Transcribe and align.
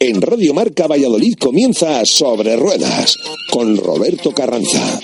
En 0.00 0.20
Radio 0.20 0.54
Marca 0.54 0.86
Valladolid 0.86 1.34
comienza 1.38 2.04
Sobre 2.04 2.56
Ruedas 2.56 3.16
con 3.50 3.76
Roberto 3.76 4.32
Carranza. 4.32 5.00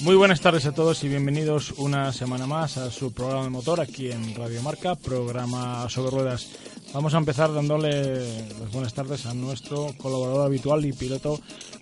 Muy 0.00 0.16
buenas 0.16 0.40
tardes 0.40 0.64
a 0.66 0.72
todos 0.72 1.04
y 1.04 1.08
bienvenidos 1.08 1.74
una 1.76 2.12
semana 2.12 2.46
más 2.46 2.78
a 2.78 2.90
su 2.90 3.12
programa 3.12 3.44
de 3.44 3.50
motor 3.50 3.80
aquí 3.80 4.10
en 4.10 4.34
Radio 4.34 4.62
Marca, 4.62 4.94
programa 4.94 5.88
sobre 5.90 6.10
ruedas. 6.10 6.48
Vamos 6.94 7.14
a 7.14 7.18
empezar 7.18 7.52
dándole 7.52 8.14
las 8.58 8.72
buenas 8.72 8.94
tardes 8.94 9.26
a 9.26 9.34
nuestro 9.34 9.94
colaborador 9.98 10.46
habitual 10.46 10.84
y 10.86 10.92
piloto 10.92 11.38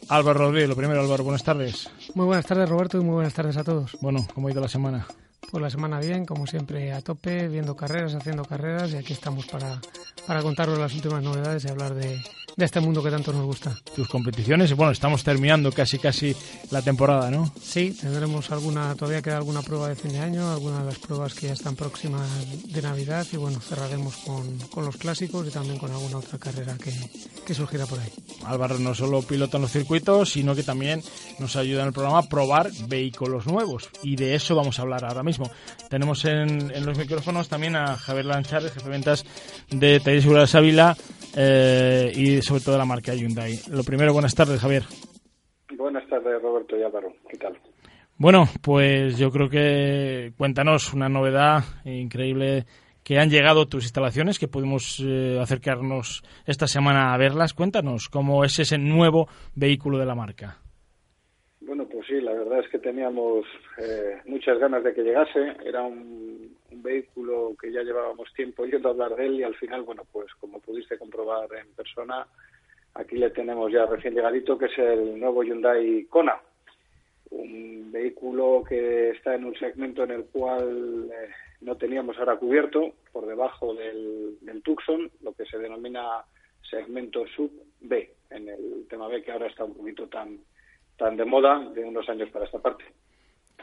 Álvaro 0.09 0.41
Rodríguez. 0.41 0.68
Lo 0.68 0.77
primero, 0.77 1.00
Álvaro, 1.00 1.23
buenas 1.23 1.45
tardes. 1.45 1.89
Muy 2.16 2.24
buenas 2.24 2.46
tardes, 2.46 2.66
Roberto, 2.66 2.96
y 2.96 3.04
muy 3.04 3.16
buenas 3.16 3.34
tardes 3.34 3.58
a 3.58 3.62
todos. 3.62 3.94
Bueno, 4.00 4.26
¿cómo 4.32 4.48
ha 4.48 4.50
ido 4.50 4.62
la 4.62 4.68
semana? 4.68 5.07
Pues 5.50 5.61
la 5.61 5.68
semana 5.68 6.00
bien, 6.00 6.24
como 6.24 6.46
siempre, 6.46 6.90
a 6.94 7.02
tope, 7.02 7.46
viendo 7.46 7.76
carreras, 7.76 8.14
haciendo 8.14 8.43
carreras, 8.43 8.90
y 8.93 8.96
aquí 8.96 9.12
estamos 9.12 9.46
para, 9.46 9.82
para 10.26 10.40
contaros 10.40 10.79
las 10.79 10.94
últimas 10.94 11.22
novedades 11.22 11.66
y 11.66 11.68
hablar 11.68 11.94
de, 11.94 12.18
de 12.56 12.64
este 12.64 12.80
mundo 12.80 13.02
que 13.02 13.10
tanto 13.10 13.34
nos 13.34 13.44
gusta. 13.44 13.78
Tus 13.94 14.08
competiciones, 14.08 14.74
bueno, 14.74 14.90
estamos 14.90 15.22
terminando 15.22 15.70
casi 15.72 15.98
casi 15.98 16.34
la 16.70 16.80
temporada, 16.80 17.30
¿no? 17.30 17.52
Sí, 17.62 17.94
tendremos 18.00 18.50
alguna, 18.50 18.94
todavía 18.94 19.20
queda 19.20 19.36
alguna 19.36 19.60
prueba 19.60 19.88
de 19.90 19.94
fin 19.94 20.12
de 20.12 20.20
año, 20.20 20.50
algunas 20.50 20.80
de 20.80 20.86
las 20.86 20.98
pruebas 20.98 21.34
que 21.34 21.48
ya 21.48 21.52
están 21.52 21.76
próximas 21.76 22.26
de 22.72 22.80
Navidad 22.80 23.26
y 23.30 23.36
bueno, 23.36 23.60
cerraremos 23.60 24.16
con, 24.16 24.58
con 24.70 24.86
los 24.86 24.96
clásicos 24.96 25.46
y 25.46 25.50
también 25.50 25.79
con 25.79 25.90
alguna 25.90 26.16
otra 26.16 26.38
carrera 26.38 26.79
que, 26.82 26.94
que 27.44 27.54
surgirá 27.54 27.84
por 27.84 28.00
ahí. 28.00 28.10
Álvaro 28.46 28.79
no 28.79 28.94
solo 28.94 29.20
pilota 29.20 29.58
en 29.58 29.62
los 29.62 29.72
circuitos, 29.72 30.32
sino 30.32 30.54
que 30.54 30.62
también 30.62 31.02
nos 31.38 31.57
ayuda 31.57 31.82
en 31.82 31.88
el 31.88 31.93
programa 31.93 32.20
a 32.20 32.28
probar 32.28 32.70
vehículos 32.88 33.46
nuevos 33.46 33.91
y 34.02 34.16
de 34.16 34.34
eso 34.34 34.54
vamos 34.54 34.78
a 34.78 34.82
hablar 34.82 35.04
ahora 35.04 35.22
mismo. 35.22 35.50
Tenemos 35.91 36.24
en, 36.24 36.70
en 36.74 36.86
los 36.86 36.96
micrófonos 36.96 37.48
también 37.48 37.76
a 37.76 37.98
Javier 37.98 38.24
Lanchares, 38.24 38.72
jefe 38.72 38.84
de 38.84 38.91
ventas 38.91 39.24
de 39.68 40.00
Taller 40.00 40.22
Seguridad 40.22 40.56
Ávila 40.56 40.96
eh, 41.36 42.10
y 42.14 42.42
sobre 42.42 42.62
todo 42.62 42.78
la 42.78 42.84
marca 42.84 43.14
Hyundai. 43.14 43.58
Lo 43.70 43.84
primero, 43.84 44.12
buenas 44.12 44.34
tardes, 44.34 44.60
Javier. 44.60 44.84
Buenas 45.76 46.08
tardes, 46.08 46.40
Roberto 46.40 46.76
y 46.76 46.82
Álvaro. 46.82 47.12
¿Qué 47.28 47.36
tal? 47.36 47.58
Bueno, 48.18 48.44
pues 48.62 49.18
yo 49.18 49.30
creo 49.30 49.50
que 49.50 50.32
cuéntanos 50.38 50.94
una 50.94 51.08
novedad 51.08 51.62
increíble 51.84 52.64
que 53.04 53.18
han 53.18 53.28
llegado 53.28 53.66
tus 53.66 53.84
instalaciones, 53.84 54.38
que 54.38 54.48
pudimos 54.48 55.00
eh, 55.06 55.38
acercarnos 55.40 56.24
esta 56.46 56.66
semana 56.66 57.12
a 57.12 57.18
verlas. 57.18 57.52
Cuéntanos 57.52 58.08
cómo 58.08 58.42
es 58.42 58.58
ese 58.58 58.78
nuevo 58.78 59.28
vehículo 59.54 59.98
de 59.98 60.06
la 60.06 60.14
marca. 60.14 60.58
Bueno, 61.60 61.86
pues 61.86 62.06
sí, 62.08 62.20
la 62.20 62.32
verdad 62.32 62.60
es 62.60 62.70
que 62.70 62.78
teníamos 62.78 63.44
eh, 63.78 64.16
muchas 64.24 64.58
ganas 64.58 64.82
de 64.82 64.94
que 64.94 65.02
llegase. 65.02 65.56
Era 65.64 65.82
un, 65.82 66.55
vehículo 66.86 67.54
que 67.60 67.70
ya 67.70 67.82
llevábamos 67.82 68.32
tiempo 68.32 68.64
yendo 68.64 68.88
a 68.88 68.92
hablar 68.92 69.16
de 69.16 69.26
él 69.26 69.40
y 69.40 69.42
al 69.42 69.54
final, 69.56 69.82
bueno, 69.82 70.02
pues 70.10 70.32
como 70.40 70.60
pudiste 70.60 70.98
comprobar 70.98 71.48
en 71.54 71.74
persona, 71.74 72.26
aquí 72.94 73.16
le 73.16 73.30
tenemos 73.30 73.70
ya 73.70 73.86
recién 73.86 74.14
llegadito, 74.14 74.56
que 74.56 74.66
es 74.66 74.78
el 74.78 75.20
nuevo 75.20 75.42
Hyundai 75.42 76.06
Kona. 76.08 76.40
Un 77.30 77.90
vehículo 77.92 78.62
que 78.66 79.10
está 79.10 79.34
en 79.34 79.44
un 79.44 79.54
segmento 79.56 80.04
en 80.04 80.12
el 80.12 80.24
cual 80.26 81.10
eh, 81.12 81.28
no 81.60 81.76
teníamos 81.76 82.16
ahora 82.18 82.36
cubierto, 82.36 82.94
por 83.12 83.26
debajo 83.26 83.74
del, 83.74 84.38
del 84.40 84.62
Tucson, 84.62 85.10
lo 85.22 85.32
que 85.32 85.44
se 85.46 85.58
denomina 85.58 86.24
segmento 86.70 87.26
sub 87.26 87.50
B, 87.80 88.14
en 88.30 88.48
el 88.48 88.86
tema 88.88 89.08
B 89.08 89.22
que 89.22 89.32
ahora 89.32 89.46
está 89.46 89.64
un 89.64 89.74
poquito 89.74 90.06
tan 90.08 90.38
tan 90.96 91.16
de 91.16 91.24
moda 91.24 91.58
de 91.74 91.84
unos 91.84 92.08
años 92.08 92.30
para 92.30 92.46
esta 92.46 92.58
parte. 92.58 92.84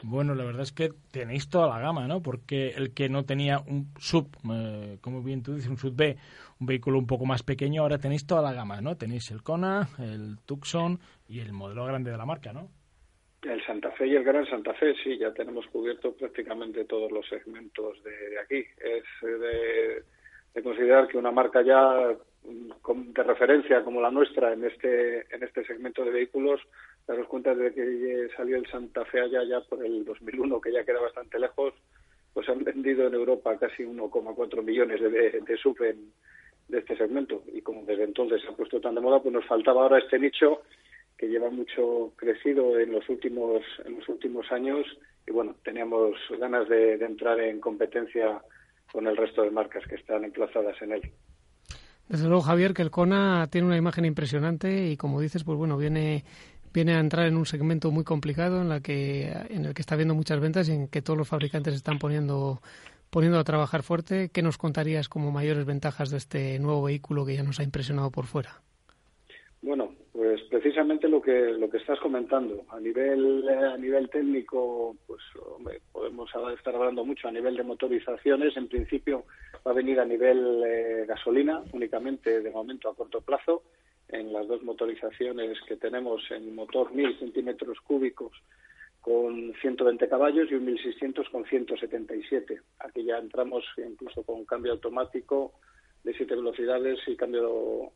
Bueno, 0.02 0.34
la 0.34 0.44
verdad 0.44 0.62
es 0.62 0.72
que 0.72 0.90
tenéis 1.12 1.48
toda 1.48 1.68
la 1.68 1.80
gama, 1.80 2.06
¿no? 2.06 2.20
Porque 2.20 2.70
el 2.70 2.92
que 2.92 3.08
no 3.08 3.24
tenía 3.24 3.60
un 3.60 3.92
sub, 3.98 4.28
eh, 4.52 4.98
como 5.00 5.22
bien 5.22 5.42
tú 5.42 5.54
dices, 5.54 5.70
un 5.70 5.78
sub 5.78 5.94
B, 5.94 6.16
un 6.60 6.66
vehículo 6.66 6.98
un 6.98 7.06
poco 7.06 7.24
más 7.24 7.42
pequeño, 7.42 7.82
ahora 7.82 7.98
tenéis 7.98 8.26
toda 8.26 8.42
la 8.42 8.52
gama, 8.52 8.80
¿no? 8.80 8.96
Tenéis 8.96 9.30
el 9.30 9.42
Kona, 9.42 9.88
el 9.98 10.38
Tucson 10.44 10.98
y 11.28 11.40
el 11.40 11.52
modelo 11.52 11.84
grande 11.86 12.10
de 12.10 12.18
la 12.18 12.26
marca, 12.26 12.52
¿no? 12.52 12.68
El 13.42 13.64
Santa 13.64 13.90
Fe 13.92 14.08
y 14.08 14.16
el 14.16 14.24
Gran 14.24 14.46
Santa 14.46 14.72
Fe, 14.74 14.94
sí, 15.02 15.18
ya 15.18 15.32
tenemos 15.32 15.66
cubierto 15.66 16.14
prácticamente 16.14 16.84
todos 16.86 17.12
los 17.12 17.26
segmentos 17.28 18.02
de, 18.02 18.30
de 18.30 18.40
aquí. 18.40 18.64
Es 18.78 19.04
de, 19.22 20.02
de 20.54 20.62
considerar 20.62 21.08
que 21.08 21.18
una 21.18 21.30
marca 21.30 21.62
ya 21.62 22.16
de 22.44 23.22
referencia 23.22 23.82
como 23.82 24.00
la 24.00 24.10
nuestra 24.10 24.52
en 24.52 24.64
este 24.64 25.20
en 25.34 25.42
este 25.42 25.64
segmento 25.64 26.04
de 26.04 26.10
vehículos 26.10 26.60
daros 27.06 27.28
cuenta 27.28 27.54
de 27.54 27.72
que 27.72 28.28
salió 28.36 28.56
el 28.56 28.66
Santa 28.70 29.04
Fe 29.04 29.20
allá 29.20 29.44
ya 29.44 29.60
por 29.60 29.84
el 29.84 30.04
2001 30.04 30.60
que 30.60 30.72
ya 30.72 30.84
queda 30.84 31.00
bastante 31.00 31.38
lejos 31.38 31.74
pues 32.32 32.48
han 32.48 32.64
vendido 32.64 33.06
en 33.06 33.14
Europa 33.14 33.56
casi 33.58 33.84
1,4 33.84 34.62
millones 34.62 35.00
de, 35.00 35.10
de, 35.10 35.40
de 35.40 35.56
sub 35.56 35.80
en, 35.82 36.12
de 36.68 36.78
este 36.78 36.96
segmento 36.96 37.42
y 37.52 37.60
como 37.60 37.84
desde 37.84 38.04
entonces 38.04 38.42
se 38.42 38.48
ha 38.48 38.56
puesto 38.56 38.80
tan 38.80 38.94
de 38.94 39.00
moda 39.00 39.20
pues 39.20 39.32
nos 39.32 39.46
faltaba 39.46 39.82
ahora 39.82 39.98
este 39.98 40.18
nicho 40.18 40.62
que 41.16 41.28
lleva 41.28 41.50
mucho 41.50 42.12
crecido 42.16 42.78
en 42.78 42.92
los 42.92 43.08
últimos 43.08 43.62
en 43.84 43.96
los 43.96 44.08
últimos 44.08 44.50
años 44.50 44.86
y 45.26 45.30
bueno 45.30 45.54
teníamos 45.62 46.16
ganas 46.38 46.68
de, 46.68 46.96
de 46.96 47.04
entrar 47.04 47.38
en 47.40 47.60
competencia 47.60 48.42
con 48.94 49.06
el 49.08 49.16
resto 49.16 49.42
de 49.42 49.50
marcas 49.50 49.84
que 49.88 49.96
están 49.96 50.24
emplazadas 50.24 50.80
en 50.80 50.92
él. 50.92 51.02
Desde 52.08 52.28
luego, 52.28 52.42
Javier, 52.42 52.74
que 52.74 52.82
el 52.82 52.92
Kona 52.92 53.48
tiene 53.50 53.66
una 53.66 53.76
imagen 53.76 54.04
impresionante 54.04 54.86
y, 54.86 54.96
como 54.96 55.20
dices, 55.20 55.42
pues 55.42 55.58
bueno, 55.58 55.76
viene 55.76 56.22
viene 56.74 56.96
a 56.96 57.00
entrar 57.00 57.26
en 57.26 57.36
un 57.36 57.46
segmento 57.46 57.92
muy 57.92 58.02
complicado 58.02 58.60
en 58.60 58.68
la 58.68 58.80
que 58.80 59.30
en 59.48 59.64
el 59.64 59.74
que 59.74 59.80
está 59.80 59.94
habiendo 59.94 60.14
muchas 60.14 60.40
ventas 60.40 60.68
y 60.68 60.72
en 60.72 60.88
que 60.88 61.00
todos 61.00 61.16
los 61.16 61.28
fabricantes 61.28 61.72
están 61.72 61.98
poniendo 61.98 62.60
poniendo 63.10 63.38
a 63.38 63.44
trabajar 63.44 63.84
fuerte. 63.84 64.28
¿Qué 64.30 64.42
nos 64.42 64.58
contarías 64.58 65.08
como 65.08 65.30
mayores 65.30 65.64
ventajas 65.64 66.10
de 66.10 66.16
este 66.16 66.58
nuevo 66.58 66.82
vehículo 66.82 67.24
que 67.24 67.36
ya 67.36 67.44
nos 67.44 67.60
ha 67.60 67.62
impresionado 67.62 68.10
por 68.10 68.26
fuera? 68.26 68.60
Bueno, 69.62 69.94
pues 70.12 70.42
precisamente 70.50 71.08
lo 71.08 71.22
que 71.22 71.52
lo 71.52 71.70
que 71.70 71.78
estás 71.78 72.00
comentando 72.00 72.64
a 72.70 72.80
nivel 72.80 73.48
a 73.48 73.76
nivel 73.78 74.10
técnico, 74.10 74.96
pues 75.06 75.22
podemos 75.92 76.28
estar 76.58 76.74
hablando 76.74 77.04
mucho 77.04 77.28
a 77.28 77.32
nivel 77.32 77.56
de 77.56 77.62
motorizaciones. 77.62 78.56
En 78.56 78.66
principio 78.66 79.24
va 79.64 79.70
a 79.70 79.74
venir 79.74 80.00
a 80.00 80.04
nivel 80.04 80.64
eh, 80.66 81.04
gasolina 81.06 81.62
únicamente 81.72 82.40
de 82.40 82.50
momento 82.50 82.90
a 82.90 82.96
corto 82.96 83.20
plazo 83.20 83.62
en 84.08 84.32
las 84.32 84.46
dos 84.46 84.62
motorizaciones 84.62 85.58
que 85.66 85.76
tenemos 85.76 86.22
en 86.30 86.54
motor 86.54 86.92
1000 86.92 87.18
centímetros 87.18 87.80
cúbicos 87.80 88.32
con 89.00 89.52
120 89.60 90.08
caballos 90.08 90.50
y 90.50 90.54
un 90.54 90.64
1600 90.64 91.28
con 91.28 91.44
177. 91.44 92.60
Aquí 92.78 93.04
ya 93.04 93.18
entramos 93.18 93.64
incluso 93.76 94.22
con 94.22 94.44
cambio 94.46 94.72
automático 94.72 95.52
de 96.04 96.14
siete 96.14 96.34
velocidades 96.34 97.00
y 97.06 97.16
cambio 97.16 97.92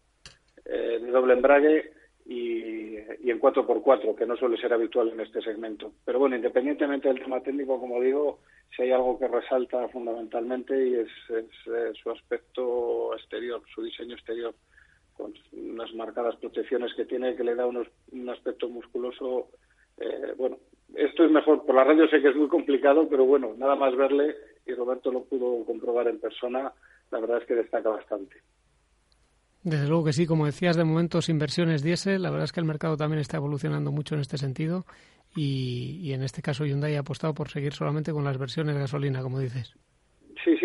eh, 0.65 0.99
de 1.01 1.11
doble 1.11 1.35
embrague 1.35 1.93
y, 2.27 2.97
en 2.97 3.41
4x4, 3.41 4.15
que 4.15 4.27
no 4.27 4.37
suele 4.37 4.59
ser 4.59 4.73
habitual 4.75 5.09
en 5.09 5.21
este 5.21 5.41
segmento. 5.41 5.93
Pero 6.05 6.19
bueno, 6.19 6.37
independientemente 6.37 7.09
del 7.09 7.23
tema 7.23 7.41
técnico, 7.41 7.81
como 7.81 8.03
digo, 8.03 8.41
si 8.77 8.83
hay 8.83 8.91
algo 8.93 9.19
que 9.19 9.29
resalta 9.29 9.89
fundamentalmente 9.89 10.89
y 10.89 10.95
es, 10.95 11.09
es 11.31 11.47
eh, 11.73 11.93
su 12.03 12.11
aspecto 12.11 13.15
exterior, 13.15 13.63
su 13.75 13.83
diseño 13.83 14.15
exterior, 14.15 14.55
con 15.19 15.35
unas 15.53 15.93
marcadas 15.95 16.37
protecciones 16.37 16.95
que 16.95 17.05
tiene 17.05 17.37
que 17.37 17.45
le 17.45 17.55
da 17.55 17.67
unos, 17.67 17.89
un 18.13 18.29
aspecto 18.31 18.69
musculoso. 18.69 19.49
Eh, 19.99 20.33
bueno, 20.39 20.57
esto 20.95 21.25
es 21.25 21.31
mejor, 21.31 21.67
por 21.67 21.75
la 21.75 21.85
radio 21.85 22.09
sé 22.09 22.23
que 22.23 22.29
es 22.29 22.37
muy 22.37 22.49
complicado, 22.49 23.09
pero 23.09 23.27
bueno, 23.27 23.53
nada 23.59 23.75
más 23.75 23.95
verle, 23.97 24.35
y 24.65 24.73
Roberto 24.73 25.11
lo 25.11 25.25
pudo 25.25 25.65
comprobar 25.67 26.09
en 26.09 26.21
persona, 26.21 26.73
la 27.11 27.21
verdad 27.21 27.43
es 27.43 27.47
que 27.47 27.55
destaca 27.55 27.91
bastante. 27.91 28.37
Desde 29.65 29.89
luego 29.89 30.05
que 30.05 30.13
sí, 30.13 30.27
como 30.27 30.47
decías, 30.47 30.77
de 30.77 30.85
momento 30.85 31.21
sin 31.21 31.39
versiones 31.39 31.83
diésel, 31.83 32.23
la 32.23 32.31
verdad 32.31 32.45
es 32.45 32.53
que 32.53 32.61
el 32.61 32.67
mercado 32.67 32.97
también 32.97 33.21
está 33.21 33.37
evolucionando 33.37 33.91
mucho 33.91 34.15
en 34.15 34.21
este 34.21 34.39
sentido 34.39 34.87
y, 35.35 35.99
y 36.01 36.13
en 36.13 36.23
este 36.23 36.43
caso 36.43 36.65
Hyundai 36.65 36.95
ha 36.95 37.01
apostado 37.01 37.35
por 37.35 37.51
seguir 37.51 37.75
solamente 37.75 38.13
con 38.13 38.25
las 38.25 38.39
versiones 38.39 38.79
gasolina, 38.79 39.21
como 39.21 39.41
dices. 39.41 39.75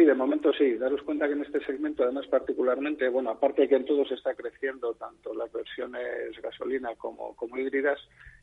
De 0.05 0.13
momento 0.13 0.51
sí. 0.53 0.75
Daros 0.75 1.01
cuenta 1.03 1.27
que 1.27 1.33
en 1.33 1.43
este 1.43 1.63
segmento, 1.65 2.03
además, 2.03 2.27
particularmente, 2.27 3.07
bueno, 3.09 3.31
aparte 3.31 3.63
de 3.63 3.69
que 3.69 3.75
en 3.75 3.85
todos 3.85 4.11
está 4.11 4.33
creciendo 4.35 4.93
tanto 4.93 5.33
las 5.33 5.51
versiones 5.51 6.39
gasolina 6.41 6.95
como, 6.95 7.35
como 7.35 7.57
híbridas, 7.57 7.99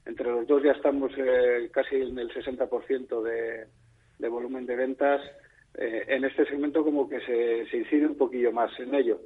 entre 0.06 0.30
los 0.30 0.46
dos 0.46 0.62
ya 0.62 0.72
estamos 0.72 1.12
eh, 1.16 1.68
casi 1.72 1.96
en 1.96 2.18
el 2.18 2.30
60% 2.32 3.22
de, 3.22 3.66
de 4.18 4.28
volumen 4.28 4.66
de 4.66 4.76
ventas. 4.76 5.20
Eh, 5.74 6.04
en 6.08 6.24
este 6.24 6.46
segmento 6.46 6.82
como 6.82 7.08
que 7.08 7.20
se, 7.20 7.66
se 7.70 7.76
incide 7.76 8.06
un 8.06 8.16
poquillo 8.16 8.52
más 8.52 8.70
en 8.80 8.94
ello. 8.94 9.20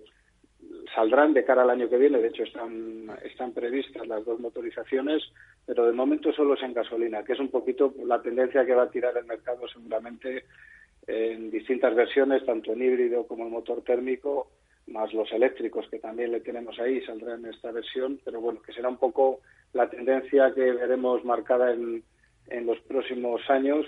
Saldrán 0.95 1.33
de 1.33 1.45
cara 1.45 1.63
al 1.63 1.71
año 1.71 1.89
que 1.89 1.97
viene, 1.97 2.19
de 2.19 2.29
hecho 2.29 2.43
están, 2.43 3.07
están 3.25 3.53
previstas 3.53 4.07
las 4.07 4.25
dos 4.25 4.39
motorizaciones, 4.41 5.23
pero 5.67 5.87
de 5.87 5.93
momento 5.93 6.33
solo 6.33 6.55
es 6.55 6.63
en 6.63 6.75
gasolina, 6.75 7.25
que 7.25 7.33
es 7.33 7.41
un 7.41 7.49
poquito 7.49 7.95
la 8.05 8.21
tendencia 8.21 8.65
que 8.65 8.75
va 8.75 8.85
a 8.85 8.91
tirar 8.91 9.17
el 9.17 9.25
mercado 9.25 9.67
seguramente 9.69 10.45
en 11.07 11.51
distintas 11.51 11.95
versiones, 11.95 12.45
tanto 12.45 12.73
en 12.73 12.83
híbrido 12.83 13.27
como 13.27 13.45
en 13.45 13.53
motor 13.53 13.83
térmico, 13.83 14.49
más 14.87 15.13
los 15.13 15.31
eléctricos 15.33 15.89
que 15.91 15.99
también 15.99 16.33
le 16.33 16.41
tenemos 16.41 16.79
ahí, 16.79 17.01
saldrán 17.03 17.45
en 17.45 17.55
esta 17.55 17.73
versión, 17.73 18.21
pero 18.25 18.41
bueno, 18.41 18.61
que 18.63 18.73
será 18.73 18.89
un 18.89 18.99
poco 18.99 19.41
la 19.73 19.89
tendencia 19.89 20.53
que 20.55 20.73
veremos 20.73 21.25
marcada 21.25 21.73
en, 21.73 22.03
en 22.49 22.67
los 22.67 22.79
próximos 22.81 23.41
años 23.49 23.87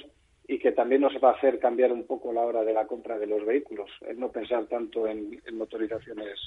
y 0.49 0.59
que 0.59 0.73
también 0.73 1.01
nos 1.01 1.13
va 1.23 1.31
a 1.31 1.35
hacer 1.35 1.59
cambiar 1.59 1.93
un 1.93 2.07
poco 2.07 2.33
la 2.33 2.43
hora 2.43 2.63
de 2.63 2.73
la 2.73 2.87
compra 2.87 3.19
de 3.19 3.27
los 3.27 3.45
vehículos, 3.45 3.91
el 4.09 4.19
no 4.19 4.31
pensar 4.31 4.67
tanto 4.67 5.07
en, 5.07 5.41
motorizaciones 5.53 6.39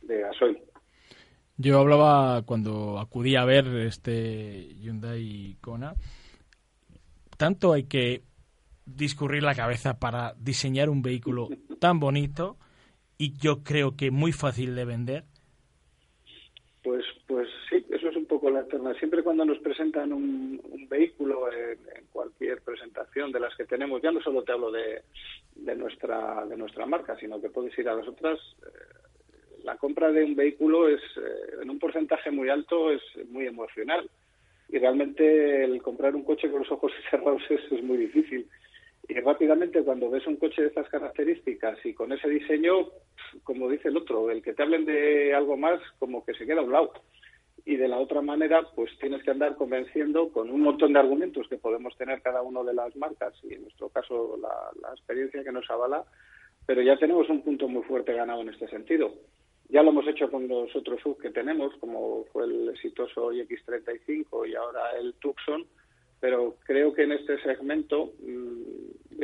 de 0.00 0.20
gasoil. 0.20 0.58
Yo 1.58 1.78
hablaba 1.78 2.42
cuando 2.46 2.98
acudí 2.98 3.36
a 3.36 3.44
ver 3.44 3.66
este 3.86 4.74
Hyundai 4.74 5.58
Kona, 5.60 5.94
tanto 7.36 7.72
hay 7.72 7.84
que 7.84 8.22
discurrir 8.96 9.42
la 9.42 9.54
cabeza 9.54 9.98
para 9.98 10.34
diseñar 10.38 10.88
un 10.88 11.02
vehículo 11.02 11.48
tan 11.80 12.00
bonito 12.00 12.56
y 13.18 13.38
yo 13.38 13.62
creo 13.62 13.96
que 13.96 14.10
muy 14.10 14.32
fácil 14.32 14.74
de 14.74 14.84
vender. 14.84 15.24
Pues, 16.82 17.04
pues 17.28 17.48
sí, 17.70 17.84
eso 17.90 18.08
es 18.08 18.16
un 18.16 18.26
poco 18.26 18.50
la 18.50 18.60
alternativa. 18.60 18.98
Siempre 18.98 19.22
cuando 19.22 19.44
nos 19.44 19.58
presentan 19.58 20.12
un, 20.12 20.60
vehículo 20.88 21.50
en, 21.52 21.78
cualquier 22.10 22.60
presentación 22.60 23.32
de 23.32 23.40
las 23.40 23.54
que 23.56 23.64
tenemos, 23.64 24.02
ya 24.02 24.10
no 24.10 24.20
solo 24.20 24.42
te 24.42 24.52
hablo 24.52 24.70
de, 24.70 25.02
de 25.54 25.74
nuestra 25.74 26.44
de 26.44 26.56
nuestra 26.56 26.84
marca, 26.84 27.16
sino 27.18 27.40
que 27.40 27.48
puedes 27.48 27.76
ir 27.78 27.88
a 27.88 27.94
las 27.94 28.06
otras. 28.06 28.38
Eh, 28.66 29.02
la 29.64 29.76
compra 29.76 30.10
de 30.10 30.24
un 30.24 30.34
vehículo 30.34 30.88
es 30.88 31.00
eh, 31.16 31.62
en 31.62 31.70
un 31.70 31.78
porcentaje 31.78 32.30
muy 32.30 32.48
alto 32.48 32.90
es 32.90 33.02
muy 33.28 33.46
emocional 33.46 34.10
y 34.68 34.78
realmente 34.78 35.64
el 35.64 35.80
comprar 35.80 36.14
un 36.14 36.24
coche 36.24 36.50
con 36.50 36.60
los 36.60 36.72
ojos 36.72 36.92
cerrados 37.10 37.42
es 37.48 37.82
muy 37.82 37.96
difícil 37.96 38.46
y 39.08 39.14
rápidamente 39.20 39.82
cuando 39.82 40.10
ves 40.10 40.26
un 40.26 40.36
coche 40.36 40.62
de 40.62 40.68
estas 40.68 40.88
características 40.88 41.78
y 41.84 41.92
con 41.92 42.12
ese 42.12 42.28
diseño, 42.28 42.90
como 43.42 43.68
dice 43.68 43.88
el 43.88 43.96
otro, 43.96 44.30
el 44.30 44.42
que 44.42 44.54
te 44.54 44.62
hablen 44.62 44.84
de 44.84 45.34
algo 45.34 45.56
más, 45.56 45.80
como 45.98 46.24
que 46.24 46.34
se 46.34 46.46
queda 46.46 46.60
a 46.60 46.64
un 46.64 46.72
lado. 46.72 46.92
Y 47.64 47.76
de 47.76 47.88
la 47.88 47.98
otra 47.98 48.22
manera, 48.22 48.62
pues 48.74 48.90
tienes 48.98 49.22
que 49.22 49.30
andar 49.30 49.56
convenciendo 49.56 50.30
con 50.30 50.50
un 50.50 50.60
montón 50.60 50.92
de 50.92 51.00
argumentos 51.00 51.48
que 51.48 51.58
podemos 51.58 51.96
tener 51.96 52.22
cada 52.22 52.42
uno 52.42 52.64
de 52.64 52.74
las 52.74 52.94
marcas 52.96 53.34
y 53.42 53.54
en 53.54 53.62
nuestro 53.62 53.88
caso 53.88 54.36
la, 54.40 54.92
experiencia 54.92 55.44
que 55.44 55.52
nos 55.52 55.68
avala, 55.70 56.04
pero 56.66 56.82
ya 56.82 56.96
tenemos 56.96 57.28
un 57.28 57.42
punto 57.42 57.68
muy 57.68 57.82
fuerte 57.82 58.12
ganado 58.12 58.42
en 58.42 58.50
este 58.50 58.68
sentido. 58.68 59.12
Ya 59.68 59.82
lo 59.82 59.90
hemos 59.90 60.06
hecho 60.06 60.30
con 60.30 60.48
los 60.48 60.74
otros 60.76 61.00
sub 61.00 61.18
que 61.20 61.30
tenemos, 61.30 61.74
como 61.78 62.24
fue 62.32 62.44
el 62.44 62.68
exitoso 62.68 63.32
iX35 63.32 64.48
y 64.48 64.54
ahora 64.54 64.90
el 64.98 65.14
Tucson, 65.14 65.66
pero 66.22 66.56
creo 66.64 66.94
que 66.94 67.02
en 67.02 67.10
este 67.10 67.36
segmento, 67.42 68.12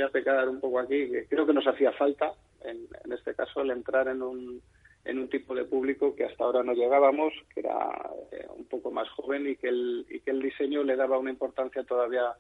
voy 0.01 0.09
a 0.09 0.13
pecar 0.13 0.49
un 0.49 0.61
poco 0.61 0.79
aquí, 0.79 1.11
que 1.11 1.27
creo 1.27 1.47
que 1.47 1.53
nos 1.53 1.67
hacía 1.67 1.93
falta, 1.93 2.33
en, 2.63 2.87
este 3.13 3.35
caso, 3.35 3.61
el 3.63 3.71
entrar 3.71 4.09
en 4.09 4.23
un, 4.23 4.63
en 5.05 5.19
un 5.19 5.29
tipo 5.29 5.55
de 5.55 5.65
público 5.65 6.15
que 6.15 6.25
hasta 6.25 6.45
ahora 6.45 6.63
no 6.63 6.73
llegábamos, 6.73 7.33
que 7.55 7.61
era 7.61 8.11
eh, 8.33 8.47
un 8.57 8.65
poco 8.67 8.91
más 8.91 9.09
joven 9.11 9.49
y 9.49 9.57
que, 9.57 9.69
el, 9.69 10.07
y 10.09 10.21
que 10.21 10.31
el 10.31 10.43
diseño 10.43 10.83
le 10.83 10.97
daba 10.97 11.19
una 11.19 11.31
importancia 11.31 11.83
todavía 11.85 12.33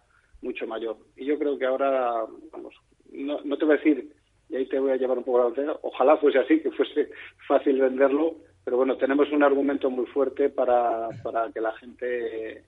mucho 0.42 0.66
mayor. 0.66 0.96
Y 1.16 1.24
yo 1.24 1.38
creo 1.38 1.58
que 1.58 1.66
ahora, 1.66 2.24
vamos, 2.52 2.74
no, 3.10 3.40
no 3.42 3.56
te 3.56 3.64
voy 3.64 3.74
a 3.74 3.78
decir, 3.78 4.12
y 4.48 4.56
ahí 4.56 4.66
te 4.66 4.78
voy 4.78 4.92
a 4.92 4.96
llevar 4.96 5.18
un 5.18 5.24
poco 5.24 5.38
la 5.38 5.44
botella, 5.44 5.76
ojalá 5.82 6.16
fuese 6.18 6.38
así, 6.38 6.60
que 6.60 6.70
fuese 6.70 7.10
fácil 7.48 7.80
venderlo, 7.80 8.36
pero 8.64 8.76
bueno, 8.76 8.96
tenemos 8.96 9.30
un 9.32 9.42
argumento 9.42 9.90
muy 9.90 10.06
fuerte 10.06 10.50
para, 10.50 11.08
para 11.22 11.50
que 11.52 11.60
la 11.60 11.72
gente 11.72 12.64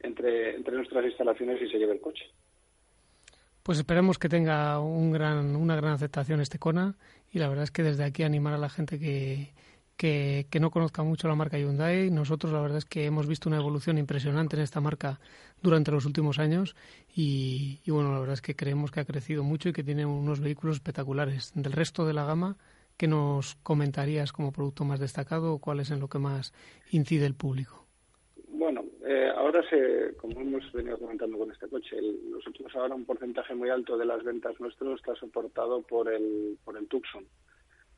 entre, 0.00 0.56
entre 0.56 0.76
nuestras 0.76 1.04
instalaciones 1.04 1.62
y 1.62 1.68
se 1.68 1.78
lleve 1.78 1.94
el 1.94 2.00
coche. 2.00 2.24
Pues 3.64 3.78
esperemos 3.78 4.18
que 4.18 4.28
tenga 4.28 4.78
un 4.78 5.10
gran, 5.10 5.56
una 5.56 5.74
gran 5.74 5.92
aceptación 5.94 6.42
este 6.42 6.58
Kona 6.58 6.96
y 7.32 7.38
la 7.38 7.48
verdad 7.48 7.64
es 7.64 7.70
que 7.70 7.82
desde 7.82 8.04
aquí 8.04 8.22
animar 8.22 8.52
a 8.52 8.58
la 8.58 8.68
gente 8.68 8.98
que, 8.98 9.54
que, 9.96 10.46
no 10.60 10.70
conozca 10.70 11.02
mucho 11.02 11.28
la 11.28 11.34
marca 11.34 11.56
Hyundai. 11.56 12.10
Nosotros 12.10 12.52
la 12.52 12.60
verdad 12.60 12.76
es 12.76 12.84
que 12.84 13.06
hemos 13.06 13.26
visto 13.26 13.48
una 13.48 13.56
evolución 13.56 13.96
impresionante 13.96 14.56
en 14.56 14.62
esta 14.62 14.82
marca 14.82 15.18
durante 15.62 15.92
los 15.92 16.04
últimos 16.04 16.38
años 16.38 16.76
y, 17.16 17.80
y, 17.86 17.90
bueno, 17.90 18.12
la 18.12 18.20
verdad 18.20 18.34
es 18.34 18.42
que 18.42 18.54
creemos 18.54 18.90
que 18.90 19.00
ha 19.00 19.06
crecido 19.06 19.42
mucho 19.42 19.70
y 19.70 19.72
que 19.72 19.82
tiene 19.82 20.04
unos 20.04 20.40
vehículos 20.40 20.76
espectaculares. 20.76 21.52
Del 21.54 21.72
resto 21.72 22.04
de 22.04 22.12
la 22.12 22.26
gama, 22.26 22.58
¿qué 22.98 23.08
nos 23.08 23.54
comentarías 23.62 24.32
como 24.32 24.52
producto 24.52 24.84
más 24.84 25.00
destacado 25.00 25.54
o 25.54 25.58
cuál 25.58 25.80
es 25.80 25.90
en 25.90 26.00
lo 26.00 26.08
que 26.08 26.18
más 26.18 26.52
incide 26.90 27.24
el 27.24 27.34
público? 27.34 27.83
Ahora 29.44 29.62
se, 29.68 30.16
como 30.16 30.40
hemos 30.40 30.72
venido 30.72 30.96
comentando 30.98 31.36
con 31.36 31.50
este 31.52 31.68
coche, 31.68 31.98
nosotros 32.30 32.74
ahora 32.74 32.94
un 32.94 33.04
porcentaje 33.04 33.54
muy 33.54 33.68
alto 33.68 33.98
de 33.98 34.06
las 34.06 34.24
ventas 34.24 34.58
nuestros 34.58 34.98
está 34.98 35.14
soportado 35.16 35.82
por 35.82 36.10
el, 36.10 36.56
por 36.64 36.78
el 36.78 36.88
Tucson. 36.88 37.26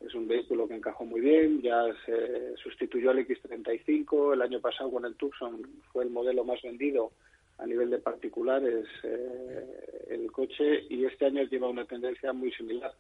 Es 0.01 0.13
un 0.17 0.27
vehículo 0.27 0.67
que 0.67 0.75
encajó 0.75 1.05
muy 1.05 1.21
bien, 1.21 1.63
ya 1.63 1.85
se 2.05 2.57
sustituyó 2.57 3.11
al 3.13 3.25
X35, 3.25 4.35
el 4.35 4.43
año 4.43 4.59
pasado 4.61 4.91
con 4.91 5.05
el 5.05 5.15
Tucson 5.15 5.63
fue 5.93 6.03
el 6.03 6.11
modelo 6.11 6.43
más 6.43 6.61
vendido 6.63 7.13
a 7.59 7.67
nivel 7.67 7.91
de 7.91 7.99
particulares 7.99 8.85
eh, 9.05 10.07
el 10.11 10.33
coche 10.33 10.85
y 10.91 11.05
este 11.05 11.27
año 11.27 11.45
lleva 11.45 11.69
una 11.69 11.85
tendencia 11.85 12.33
muy 12.33 12.51
similar. 12.55 12.91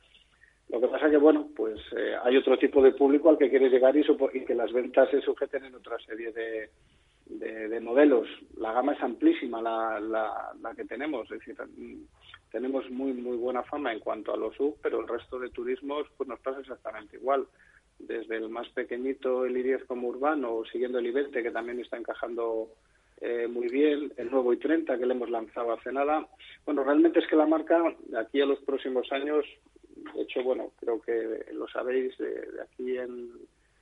Lo 0.68 0.80
que 0.80 0.86
pasa 0.86 1.10
que, 1.10 1.16
bueno, 1.16 1.48
pues 1.56 1.80
eh, 1.96 2.14
hay 2.22 2.36
otro 2.36 2.56
tipo 2.58 2.80
de 2.80 2.92
público 2.92 3.28
al 3.28 3.38
que 3.38 3.50
quiere 3.50 3.70
llegar 3.70 3.96
y, 3.96 4.06
y 4.34 4.44
que 4.44 4.54
las 4.54 4.72
ventas 4.72 5.10
se 5.10 5.20
sujeten 5.20 5.64
en 5.64 5.74
otra 5.74 5.98
serie 5.98 6.30
de, 6.30 6.70
de, 7.26 7.80
modelos. 7.80 8.28
La 8.56 8.72
gama 8.72 8.92
es 8.92 9.02
amplísima 9.02 9.60
la, 9.60 10.00
la, 10.00 10.74
que 10.74 10.84
tenemos, 10.84 11.30
es 11.30 11.38
decir, 11.38 11.56
tenemos 12.50 12.88
muy 12.90 13.12
muy 13.12 13.36
buena 13.36 13.62
fama 13.64 13.92
en 13.92 14.00
cuanto 14.00 14.32
a 14.32 14.36
los 14.36 14.54
sub, 14.54 14.76
pero 14.82 15.00
el 15.00 15.08
resto 15.08 15.38
de 15.38 15.50
turismos 15.50 16.06
pues 16.16 16.28
nos 16.28 16.40
pasa 16.40 16.60
exactamente 16.60 17.16
igual. 17.16 17.46
Desde 17.98 18.36
el 18.36 18.48
más 18.48 18.68
pequeñito, 18.70 19.46
el 19.46 19.56
i10 19.56 19.86
como 19.86 20.08
urbano, 20.08 20.62
siguiendo 20.70 20.98
el 20.98 21.06
i 21.06 21.30
que 21.30 21.50
también 21.50 21.80
está 21.80 21.96
encajando 21.96 22.68
eh, 23.20 23.46
muy 23.48 23.68
bien, 23.68 24.12
el 24.18 24.30
nuevo 24.30 24.52
i30 24.52 24.98
que 24.98 25.06
le 25.06 25.14
hemos 25.14 25.30
lanzado 25.30 25.72
hace 25.72 25.92
nada. 25.92 26.28
Bueno, 26.66 26.84
realmente 26.84 27.20
es 27.20 27.26
que 27.26 27.36
la 27.36 27.46
marca, 27.46 27.82
de 28.06 28.18
aquí 28.18 28.40
a 28.40 28.46
los 28.46 28.60
próximos 28.60 29.10
años, 29.10 29.46
de 30.14 30.22
hecho, 30.22 30.42
bueno, 30.42 30.72
creo 30.78 31.00
que 31.00 31.46
lo 31.52 31.66
sabéis, 31.68 32.16
de 32.18 32.62
aquí 32.62 32.98
en, 32.98 33.30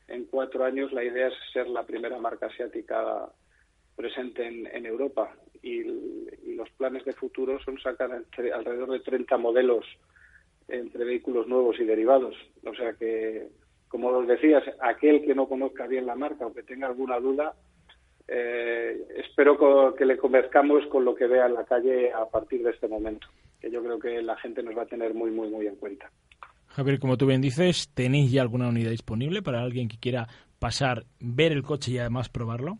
en 0.09 0.25
cuatro 0.27 0.65
años 0.65 0.93
la 0.93 1.05
idea 1.05 1.29
es 1.29 1.35
ser 1.53 1.69
la 1.69 1.85
primera 1.85 2.19
marca 2.19 2.47
asiática 2.47 3.29
presente 3.97 4.47
en, 4.47 4.87
Europa 4.87 5.35
y, 5.62 5.83
los 6.55 6.71
planes 6.71 7.05
de 7.05 7.12
futuro 7.12 7.59
son 7.65 7.79
sacar 7.81 8.11
alrededor 8.12 8.91
de 8.91 9.01
30 9.01 9.37
modelos 9.39 9.85
entre 10.69 11.05
vehículos 11.05 11.49
nuevos 11.49 11.79
y 11.81 11.85
derivados. 11.85 12.37
O 12.65 12.75
sea 12.75 12.93
que, 12.95 13.49
como 13.89 14.09
os 14.09 14.27
decías, 14.27 14.62
aquel 14.81 15.25
que 15.25 15.35
no 15.35 15.49
conozca 15.49 15.87
bien 15.87 16.06
la 16.06 16.15
marca 16.15 16.47
o 16.47 16.55
que 16.55 16.62
tenga 16.62 16.87
alguna 16.87 17.19
duda, 17.19 17.55
eh, 18.29 19.05
espero 19.17 19.95
que 19.95 20.06
le 20.06 20.17
converzcamos 20.17 20.87
con 20.87 21.05
lo 21.05 21.15
que 21.15 21.27
vea 21.27 21.47
en 21.47 21.55
la 21.55 21.65
calle 21.65 22.12
a 22.12 22.25
partir 22.27 22.63
de 22.63 22.70
este 22.70 22.89
momento, 22.89 23.27
que 23.61 23.70
yo 23.70 23.82
creo 23.82 23.99
que 23.99 24.23
la 24.23 24.37
gente 24.37 24.63
nos 24.63 24.77
va 24.77 24.82
a 24.82 24.87
tener 24.87 25.13
muy, 25.13 25.31
muy, 25.31 25.49
muy 25.49 25.67
en 25.67 25.77
cuenta. 25.77 26.11
Javier, 26.74 26.98
como 26.98 27.16
tú 27.16 27.26
bien 27.26 27.40
dices, 27.40 27.88
¿tenéis 27.94 28.32
ya 28.32 28.43
alguna 28.43 28.69
unidad 28.69 28.90
disponible 28.90 29.43
para 29.43 29.62
alguien 29.62 29.86
que 29.86 29.96
quiera 29.96 30.26
pasar, 30.58 31.04
ver 31.20 31.52
el 31.52 31.62
coche 31.62 31.93
y 31.93 31.98
además 31.98 32.28
probarlo? 32.28 32.78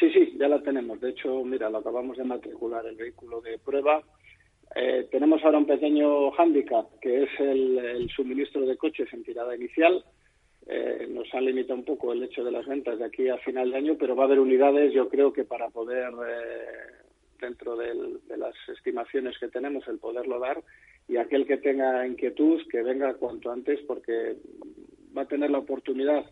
Sí, 0.00 0.10
sí, 0.14 0.34
ya 0.38 0.48
la 0.48 0.62
tenemos. 0.62 0.98
De 1.02 1.10
hecho, 1.10 1.44
mira, 1.44 1.68
lo 1.68 1.78
acabamos 1.78 2.16
de 2.16 2.24
matricular 2.24 2.86
el 2.86 2.96
vehículo 2.96 3.42
de 3.42 3.58
prueba. 3.58 4.02
Eh, 4.74 5.06
tenemos 5.10 5.44
ahora 5.44 5.58
un 5.58 5.66
pequeño 5.66 6.30
hándicap, 6.30 6.86
que 7.00 7.24
es 7.24 7.28
el, 7.38 8.08
suministro 8.16 8.64
de 8.64 8.78
coches 8.78 9.12
en 9.12 9.24
tirada 9.24 9.54
inicial. 9.54 10.02
Eh, 10.66 11.06
nos 11.10 11.32
ha 11.34 11.40
limitado 11.42 11.78
un 11.78 11.84
poco 11.84 12.14
el 12.14 12.22
hecho 12.22 12.42
de 12.44 12.50
las 12.50 12.66
ventas 12.66 12.98
de 12.98 13.04
aquí 13.04 13.28
a 13.28 13.36
final 13.38 13.72
de 13.72 13.76
año, 13.76 13.96
pero 13.98 14.16
va 14.16 14.22
a 14.22 14.26
haber 14.26 14.40
unidades, 14.40 14.94
yo 14.94 15.10
creo 15.10 15.34
que 15.34 15.44
para 15.44 15.68
poder, 15.68 16.14
eh, 16.26 16.94
dentro 17.42 17.76
de 17.76 17.94
las 18.38 18.54
estimaciones 18.68 19.38
que 19.38 19.48
tenemos, 19.48 19.86
el 19.86 19.98
poderlo 19.98 20.38
dar 20.40 20.62
y 21.08 21.16
aquel 21.16 21.46
que 21.46 21.58
tenga 21.58 22.06
inquietud 22.06 22.62
que 22.70 22.82
venga 22.82 23.14
cuanto 23.14 23.50
antes 23.50 23.80
porque 23.86 24.36
va 25.16 25.22
a 25.22 25.28
tener 25.28 25.50
la 25.50 25.58
oportunidad, 25.58 26.24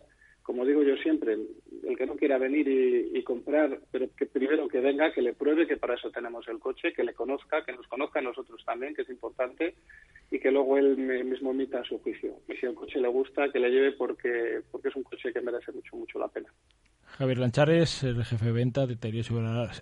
como 0.43 0.65
digo 0.65 0.83
yo 0.83 0.95
siempre, 0.97 1.37
el 1.83 1.97
que 1.97 2.05
no 2.05 2.15
quiera 2.15 2.37
venir 2.37 2.67
y, 2.67 3.23
comprar, 3.23 3.79
pero 3.91 4.07
que 4.15 4.27
primero 4.27 4.67
que 4.67 4.79
venga, 4.79 5.11
que 5.11 5.23
le 5.23 5.33
pruebe 5.33 5.65
que 5.65 5.77
para 5.77 5.95
eso 5.95 6.11
tenemos 6.11 6.47
el 6.47 6.59
coche, 6.59 6.93
que 6.93 7.03
le 7.03 7.15
conozca, 7.15 7.65
que 7.65 7.71
nos 7.71 7.87
conozca 7.87 8.19
a 8.19 8.21
nosotros 8.21 8.63
también, 8.63 8.93
que 8.93 9.01
es 9.01 9.09
importante, 9.09 9.73
y 10.29 10.39
que 10.39 10.51
luego 10.51 10.77
él 10.77 10.97
mismo 10.97 11.49
emita 11.49 11.83
su 11.83 11.97
juicio. 11.99 12.35
Y 12.47 12.55
si 12.57 12.67
el 12.67 12.75
coche 12.75 12.99
le 12.99 13.07
gusta, 13.07 13.51
que 13.51 13.59
le 13.59 13.71
lleve 13.71 13.93
porque, 13.93 14.61
porque 14.71 14.89
es 14.89 14.95
un 14.95 15.03
coche 15.03 15.33
que 15.33 15.41
merece 15.41 15.71
mucho, 15.71 15.95
mucho 15.95 16.19
la 16.19 16.27
pena. 16.27 16.49
Javier 17.17 17.37
Lanchares, 17.37 18.03
el 18.03 18.25
jefe 18.25 18.45
de 18.45 18.51
venta 18.51 18.85
de 18.85 18.97
Teoría 18.97 19.23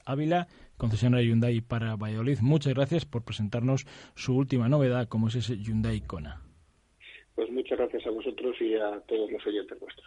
Ávila, 0.06 0.48
concesionario 0.78 1.30
Hyundai 1.30 1.62
para 1.62 1.96
Valladolid. 1.96 2.40
Muchas 2.42 2.76
gracias 2.76 3.06
por 3.06 3.24
presentarnos 3.24 3.86
su 4.16 4.38
última 4.38 4.70
novedad, 4.70 5.08
como 5.08 5.30
es 5.30 5.36
ese 5.36 5.58
Hyundai 5.58 6.02
Kona. 6.02 6.42
Pues 7.34 7.50
muchas 7.50 7.80
gracias 7.80 8.06
a 8.06 8.12
vosotros 8.12 8.56
y 8.62 8.76
a 8.76 9.00
todos 9.08 9.32
los 9.32 9.46
oyentes 9.48 9.80
vuestros. 9.80 10.06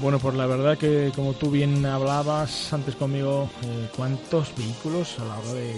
Bueno, 0.00 0.20
pues 0.20 0.36
la 0.36 0.46
verdad 0.46 0.78
que 0.78 1.10
como 1.14 1.32
tú 1.32 1.50
bien 1.50 1.84
hablabas 1.84 2.72
antes 2.72 2.94
conmigo, 2.94 3.50
eh, 3.64 3.88
¿cuántos 3.96 4.54
vehículos 4.56 5.18
a 5.18 5.24
la 5.24 5.38
hora 5.38 5.54
de 5.54 5.72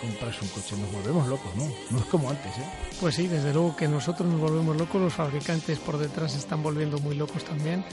comprarse 0.00 0.38
un 0.42 0.48
coche? 0.48 0.76
Nos 0.76 0.92
volvemos 0.92 1.26
locos, 1.26 1.50
¿no? 1.56 1.64
No 1.90 1.98
es 1.98 2.04
como 2.04 2.30
antes, 2.30 2.56
¿eh? 2.58 2.64
Pues 3.00 3.16
sí, 3.16 3.26
desde 3.26 3.52
luego 3.52 3.74
que 3.74 3.88
nosotros 3.88 4.28
nos 4.28 4.40
volvemos 4.40 4.76
locos, 4.76 5.00
los 5.00 5.12
fabricantes 5.12 5.80
por 5.80 5.98
detrás 5.98 6.32
se 6.32 6.38
están 6.38 6.62
volviendo 6.62 6.98
muy 7.00 7.16
locos 7.16 7.42
también 7.44 7.84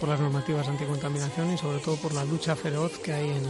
por 0.00 0.08
las 0.08 0.18
normativas 0.18 0.66
anticontaminación 0.66 1.52
y 1.52 1.58
sobre 1.58 1.78
todo 1.78 1.94
por 1.94 2.12
la 2.12 2.24
lucha 2.24 2.56
feroz 2.56 2.98
que 2.98 3.12
hay 3.12 3.30
en, 3.30 3.44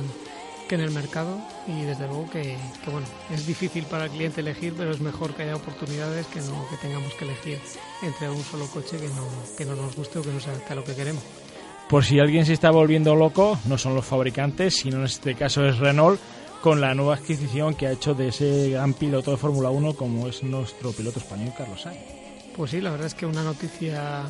que 0.73 0.77
en 0.77 0.81
el 0.81 0.91
mercado 0.91 1.39
y 1.67 1.83
desde 1.83 2.07
luego 2.07 2.31
que, 2.31 2.57
que, 2.83 2.91
bueno, 2.91 3.07
es 3.31 3.47
difícil 3.47 3.85
para 3.85 4.07
el 4.07 4.11
cliente 4.11 4.41
elegir, 4.41 4.73
pero 4.75 4.91
es 4.91 5.01
mejor 5.01 5.35
que 5.35 5.43
haya 5.43 5.55
oportunidades 5.55 6.27
que 6.29 6.41
no 6.41 6.67
que 6.71 6.79
tengamos 6.79 7.13
que 7.13 7.27
elegir 7.27 7.59
entre 8.01 8.31
un 8.31 8.43
solo 8.43 8.67
coche 8.69 8.97
que 8.97 9.09
no, 9.09 9.29
que 9.59 9.67
no 9.67 9.77
nos 9.77 9.95
guste 9.95 10.21
o 10.21 10.23
que 10.23 10.31
no 10.31 10.41
se 10.41 10.49
adapte 10.49 10.73
a 10.73 10.77
lo 10.77 10.83
que 10.85 10.95
queremos. 10.95 11.23
Por 11.91 12.07
si 12.07 12.19
alguien 12.21 12.47
se 12.47 12.55
está 12.55 12.71
volviendo 12.71 13.15
loco, 13.15 13.59
no 13.67 13.77
son 13.77 13.95
los 13.95 14.07
fabricantes, 14.07 14.77
sino 14.77 14.97
en 14.97 15.05
este 15.05 15.35
caso 15.35 15.63
es 15.63 15.77
Renault, 15.77 16.19
con 16.63 16.81
la 16.81 16.95
nueva 16.95 17.17
adquisición 17.17 17.75
que 17.75 17.89
ha 17.89 17.93
hecho 17.93 18.15
de 18.15 18.29
ese 18.29 18.71
gran 18.71 18.95
piloto 18.95 19.31
de 19.33 19.37
Fórmula 19.37 19.69
1 19.69 19.93
como 19.93 20.27
es 20.27 20.43
nuestro 20.43 20.93
piloto 20.93 21.19
español 21.19 21.53
Carlos 21.55 21.83
Sainz. 21.83 22.01
Pues 22.57 22.71
sí, 22.71 22.81
la 22.81 22.93
verdad 22.93 23.09
es 23.09 23.15
que 23.15 23.27
una 23.27 23.43
noticia 23.43 24.25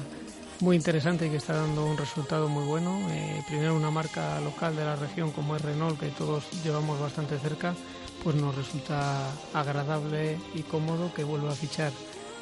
muy 0.62 0.76
interesante 0.76 1.26
y 1.26 1.30
que 1.30 1.38
está 1.38 1.54
dando 1.54 1.84
un 1.84 1.96
resultado 1.96 2.48
muy 2.48 2.64
bueno. 2.64 3.08
Eh, 3.10 3.42
primero 3.48 3.74
una 3.74 3.90
marca 3.90 4.40
local 4.40 4.76
de 4.76 4.84
la 4.84 4.94
región 4.94 5.32
como 5.32 5.56
es 5.56 5.62
Renault, 5.62 5.98
que 5.98 6.06
todos 6.10 6.44
llevamos 6.62 7.00
bastante 7.00 7.36
cerca, 7.40 7.74
pues 8.22 8.36
nos 8.36 8.54
resulta 8.54 9.28
agradable 9.52 10.38
y 10.54 10.62
cómodo 10.62 11.12
que 11.12 11.24
vuelva 11.24 11.50
a 11.50 11.56
fichar 11.56 11.90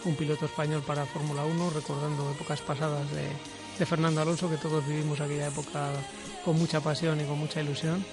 un 0.04 0.16
piloto 0.16 0.44
español 0.44 0.82
para 0.86 1.06
Fórmula 1.06 1.46
1, 1.46 1.70
recordando 1.70 2.30
épocas 2.30 2.60
pasadas 2.60 3.10
de, 3.10 3.24
de, 3.78 3.86
Fernando 3.86 4.20
Alonso, 4.20 4.50
que 4.50 4.58
todos 4.58 4.86
vivimos 4.86 5.18
aquella 5.20 5.48
época 5.48 5.88
con 6.44 6.58
mucha 6.58 6.80
pasión 6.80 7.18
y 7.22 7.24
con 7.24 7.38
mucha 7.38 7.62
ilusión. 7.62 8.04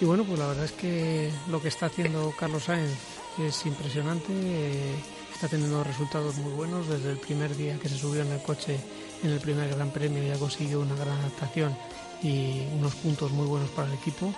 Y 0.00 0.04
bueno, 0.04 0.22
pues 0.22 0.38
la 0.38 0.46
verdad 0.46 0.64
es 0.64 0.72
que 0.72 1.32
lo 1.48 1.60
que 1.60 1.68
está 1.68 1.86
haciendo 1.86 2.32
Carlos 2.38 2.64
Sainz 2.64 2.92
es 3.38 3.66
impresionante, 3.66 4.32
eh, 4.32 4.94
está 5.34 5.48
teniendo 5.48 5.82
resultados 5.82 6.36
muy 6.36 6.52
buenos 6.52 6.86
desde 6.88 7.10
el 7.10 7.18
primer 7.18 7.56
día 7.56 7.78
que 7.80 7.88
se 7.88 7.98
subió 7.98 8.22
en 8.22 8.30
el 8.30 8.42
coche 8.42 8.78
en 9.22 9.30
el 9.30 9.40
primer 9.40 9.68
Gran 9.74 9.90
Premio 9.90 10.22
ya 10.22 10.38
consiguió 10.38 10.80
una 10.80 10.94
gran 10.94 11.18
adaptación 11.18 11.76
y 12.22 12.62
unos 12.78 12.94
puntos 12.96 13.30
muy 13.32 13.46
buenos 13.46 13.70
para 13.70 13.88
el 13.88 13.94
equipo. 13.94 14.32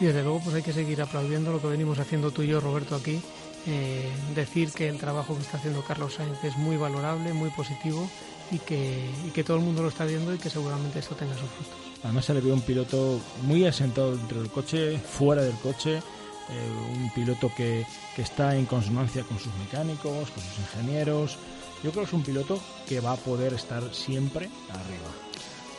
Y 0.00 0.06
desde 0.06 0.22
luego 0.22 0.40
pues 0.40 0.54
hay 0.56 0.62
que 0.62 0.72
seguir 0.72 1.02
aplaudiendo 1.02 1.52
lo 1.52 1.60
que 1.60 1.66
venimos 1.66 1.98
haciendo 1.98 2.30
tú 2.30 2.42
y 2.42 2.48
yo, 2.48 2.60
Roberto, 2.60 2.94
aquí. 2.94 3.20
Eh, 3.66 4.08
decir 4.34 4.70
que 4.72 4.88
el 4.88 4.98
trabajo 4.98 5.34
que 5.34 5.42
está 5.42 5.58
haciendo 5.58 5.82
Carlos 5.82 6.14
Sainz 6.14 6.42
es 6.44 6.56
muy 6.56 6.76
valorable, 6.76 7.32
muy 7.32 7.50
positivo 7.50 8.08
y 8.50 8.58
que, 8.60 9.44
todo 9.44 9.58
el 9.58 9.62
mundo 9.62 9.82
lo 9.82 9.88
está 9.88 10.04
viendo 10.04 10.32
y 10.32 10.38
que 10.38 10.48
seguramente 10.48 11.00
eso 11.00 11.14
tenga 11.14 11.34
sus 11.34 11.50
frutos. 11.50 11.74
Además 12.02 12.24
se 12.24 12.34
le 12.34 12.40
ve 12.40 12.52
un 12.52 12.62
piloto 12.62 13.20
muy 13.42 13.66
asentado 13.66 14.16
dentro 14.16 14.40
del 14.40 14.50
coche, 14.50 14.98
fuera 14.98 15.42
del 15.42 15.56
coche, 15.56 15.96
eh, 15.96 16.92
un 16.94 17.10
piloto 17.10 17.50
que 17.54 17.84
está 18.16 18.56
en 18.56 18.64
consonancia 18.64 19.24
con 19.24 19.38
sus 19.38 19.52
mecánicos, 19.56 20.30
con 20.30 20.42
sus 20.42 20.58
ingenieros, 20.60 21.36
yo 21.82 21.90
creo 21.90 22.04
que 22.04 22.08
es 22.08 22.12
un 22.12 22.22
piloto 22.22 22.60
que 22.88 23.00
va 23.00 23.12
a 23.12 23.16
poder 23.16 23.54
estar 23.54 23.82
siempre 23.94 24.48
arriba. 24.70 25.08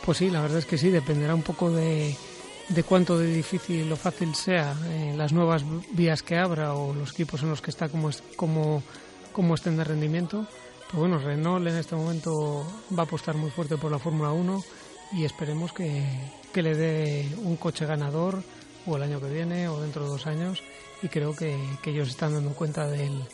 Pues 0.04 0.18
sí, 0.18 0.30
la 0.30 0.40
verdad 0.40 0.58
es 0.58 0.66
que 0.66 0.78
sí, 0.78 0.90
dependerá 0.90 1.34
un 1.34 1.42
poco 1.42 1.70
de, 1.70 2.16
de 2.68 2.82
cuánto 2.84 3.18
de 3.18 3.26
difícil 3.26 3.90
o 3.92 3.96
fácil 3.96 4.34
sea 4.34 4.74
eh, 4.86 5.12
las 5.16 5.32
nuevas 5.32 5.64
vías 5.92 6.22
que 6.22 6.38
abra 6.38 6.74
o 6.74 6.94
los 6.94 7.12
equipos 7.12 7.42
en 7.42 7.50
los 7.50 7.60
que 7.60 7.70
está 7.70 7.88
como, 7.88 8.10
como, 8.36 8.82
como 9.32 9.54
estén 9.54 9.76
de 9.76 9.84
rendimiento. 9.84 10.46
Pero 10.86 11.00
bueno, 11.00 11.18
Renault 11.18 11.66
en 11.66 11.76
este 11.76 11.94
momento 11.94 12.64
va 12.96 13.02
a 13.02 13.06
apostar 13.06 13.36
muy 13.36 13.50
fuerte 13.50 13.76
por 13.76 13.90
la 13.90 13.98
Fórmula 13.98 14.30
1 14.32 14.64
y 15.12 15.24
esperemos 15.24 15.72
que, 15.72 16.04
que, 16.52 16.62
le 16.62 16.74
dé 16.74 17.28
un 17.44 17.56
coche 17.56 17.84
ganador 17.86 18.42
o 18.86 18.96
el 18.96 19.02
año 19.02 19.20
que 19.20 19.28
viene 19.28 19.68
o 19.68 19.80
dentro 19.80 20.04
de 20.04 20.08
dos 20.08 20.26
años 20.26 20.62
y 21.02 21.08
creo 21.08 21.34
que, 21.34 21.56
que 21.82 21.90
ellos 21.90 22.08
están 22.08 22.32
dando 22.34 22.50
cuenta 22.54 22.88
del, 22.88 23.24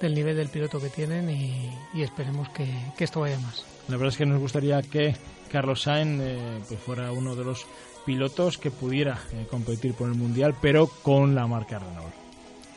del 0.00 0.14
nivel 0.14 0.36
del 0.36 0.48
piloto 0.48 0.80
que 0.80 0.90
tienen 0.90 1.30
y, 1.30 2.02
esperemos 2.02 2.48
que, 2.50 2.66
esto 2.98 3.20
vaya 3.20 3.38
más. 3.38 3.64
La 3.88 3.96
verdad 3.96 4.12
es 4.12 4.18
que 4.18 4.26
nos 4.26 4.40
gustaría 4.40 4.82
que 4.82 5.14
Carlos 5.50 5.82
Sainz 5.82 6.20
eh, 6.22 6.60
pues 6.68 6.80
fuera 6.80 7.12
uno 7.12 7.34
de 7.34 7.44
los 7.44 7.66
pilotos 8.04 8.58
que 8.58 8.70
pudiera 8.70 9.18
eh, 9.32 9.46
competir 9.50 9.94
por 9.94 10.08
el 10.08 10.14
Mundial, 10.14 10.54
pero 10.60 10.86
con 10.86 11.34
la 11.34 11.46
marca 11.46 11.78
Renault. 11.78 12.14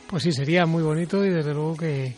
Pues 0.08 0.22
sí, 0.22 0.32
sería 0.32 0.64
muy 0.64 0.82
bonito 0.82 1.24
y 1.24 1.30
desde 1.30 1.52
luego 1.52 1.76
que, 1.76 2.14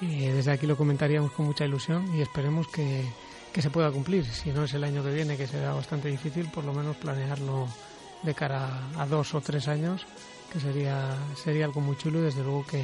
desde 0.00 0.52
aquí 0.52 0.66
lo 0.66 0.76
comentaríamos 0.76 1.32
con 1.32 1.46
mucha 1.46 1.66
ilusión 1.66 2.14
y 2.16 2.22
esperemos 2.22 2.68
que, 2.68 3.04
que 3.52 3.60
se 3.60 3.70
pueda 3.70 3.90
cumplir. 3.90 4.24
Si 4.24 4.50
no 4.50 4.64
es 4.64 4.72
el 4.72 4.84
año 4.84 5.02
que 5.02 5.12
viene, 5.12 5.36
que 5.36 5.46
será 5.46 5.74
bastante 5.74 6.08
difícil, 6.08 6.46
por 6.46 6.64
lo 6.64 6.72
menos 6.72 6.96
planearlo 6.96 7.68
de 8.22 8.34
cara 8.34 8.88
a 8.96 9.06
dos 9.06 9.34
o 9.34 9.40
tres 9.40 9.68
años, 9.68 10.06
que 10.52 10.58
sería, 10.58 11.14
sería 11.42 11.66
algo 11.66 11.80
muy 11.80 11.96
chulo 11.96 12.20
y 12.20 12.22
desde 12.22 12.42
luego 12.42 12.64
que, 12.66 12.82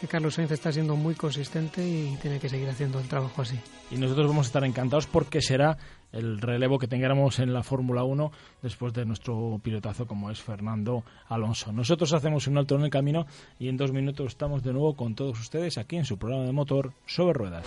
que 0.00 0.08
Carlos 0.08 0.34
Sainz 0.34 0.50
está 0.50 0.72
siendo 0.72 0.96
muy 0.96 1.14
consistente 1.14 1.86
y 1.86 2.16
tiene 2.22 2.40
que 2.40 2.48
seguir 2.48 2.68
haciendo 2.68 2.98
el 2.98 3.06
trabajo 3.06 3.42
así. 3.42 3.58
Y 3.90 3.96
nosotros 3.96 4.28
vamos 4.28 4.46
a 4.46 4.48
estar 4.48 4.64
encantados 4.64 5.06
porque 5.06 5.42
será 5.42 5.76
el 6.12 6.40
relevo 6.40 6.78
que 6.78 6.88
tengamos 6.88 7.38
en 7.38 7.52
la 7.52 7.62
Fórmula 7.62 8.02
1 8.02 8.32
después 8.62 8.94
de 8.94 9.04
nuestro 9.04 9.60
pilotazo 9.62 10.06
como 10.06 10.30
es 10.30 10.40
Fernando 10.40 11.04
Alonso. 11.28 11.72
Nosotros 11.72 12.12
hacemos 12.14 12.46
un 12.46 12.56
alto 12.56 12.76
en 12.76 12.82
el 12.82 12.90
camino 12.90 13.26
y 13.58 13.68
en 13.68 13.76
dos 13.76 13.92
minutos 13.92 14.28
estamos 14.28 14.62
de 14.62 14.72
nuevo 14.72 14.96
con 14.96 15.14
todos 15.14 15.38
ustedes 15.38 15.76
aquí 15.76 15.96
en 15.96 16.06
su 16.06 16.18
programa 16.18 16.46
de 16.46 16.52
motor 16.52 16.92
sobre 17.06 17.34
ruedas. 17.34 17.66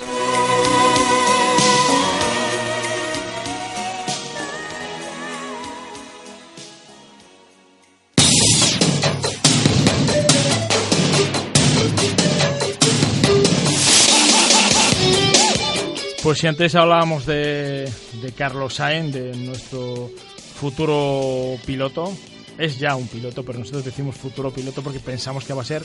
Pues 16.34 16.42
si 16.42 16.48
antes 16.48 16.74
hablábamos 16.74 17.28
de, 17.28 17.88
Carlos 18.36 18.74
Sainz, 18.74 19.14
de 19.14 19.36
nuestro 19.36 20.10
futuro 20.56 21.60
piloto, 21.64 22.12
es 22.58 22.80
ya 22.80 22.96
un 22.96 23.08
piloto, 23.08 23.46
pero 23.46 23.60
nosotros 23.60 23.86
decimos 23.86 24.16
futuro 24.16 24.50
piloto 24.50 24.82
porque 24.82 25.00
pensamos 25.00 25.46
que 25.46 25.54
va 25.54 25.62
a 25.62 25.66
ser 25.66 25.84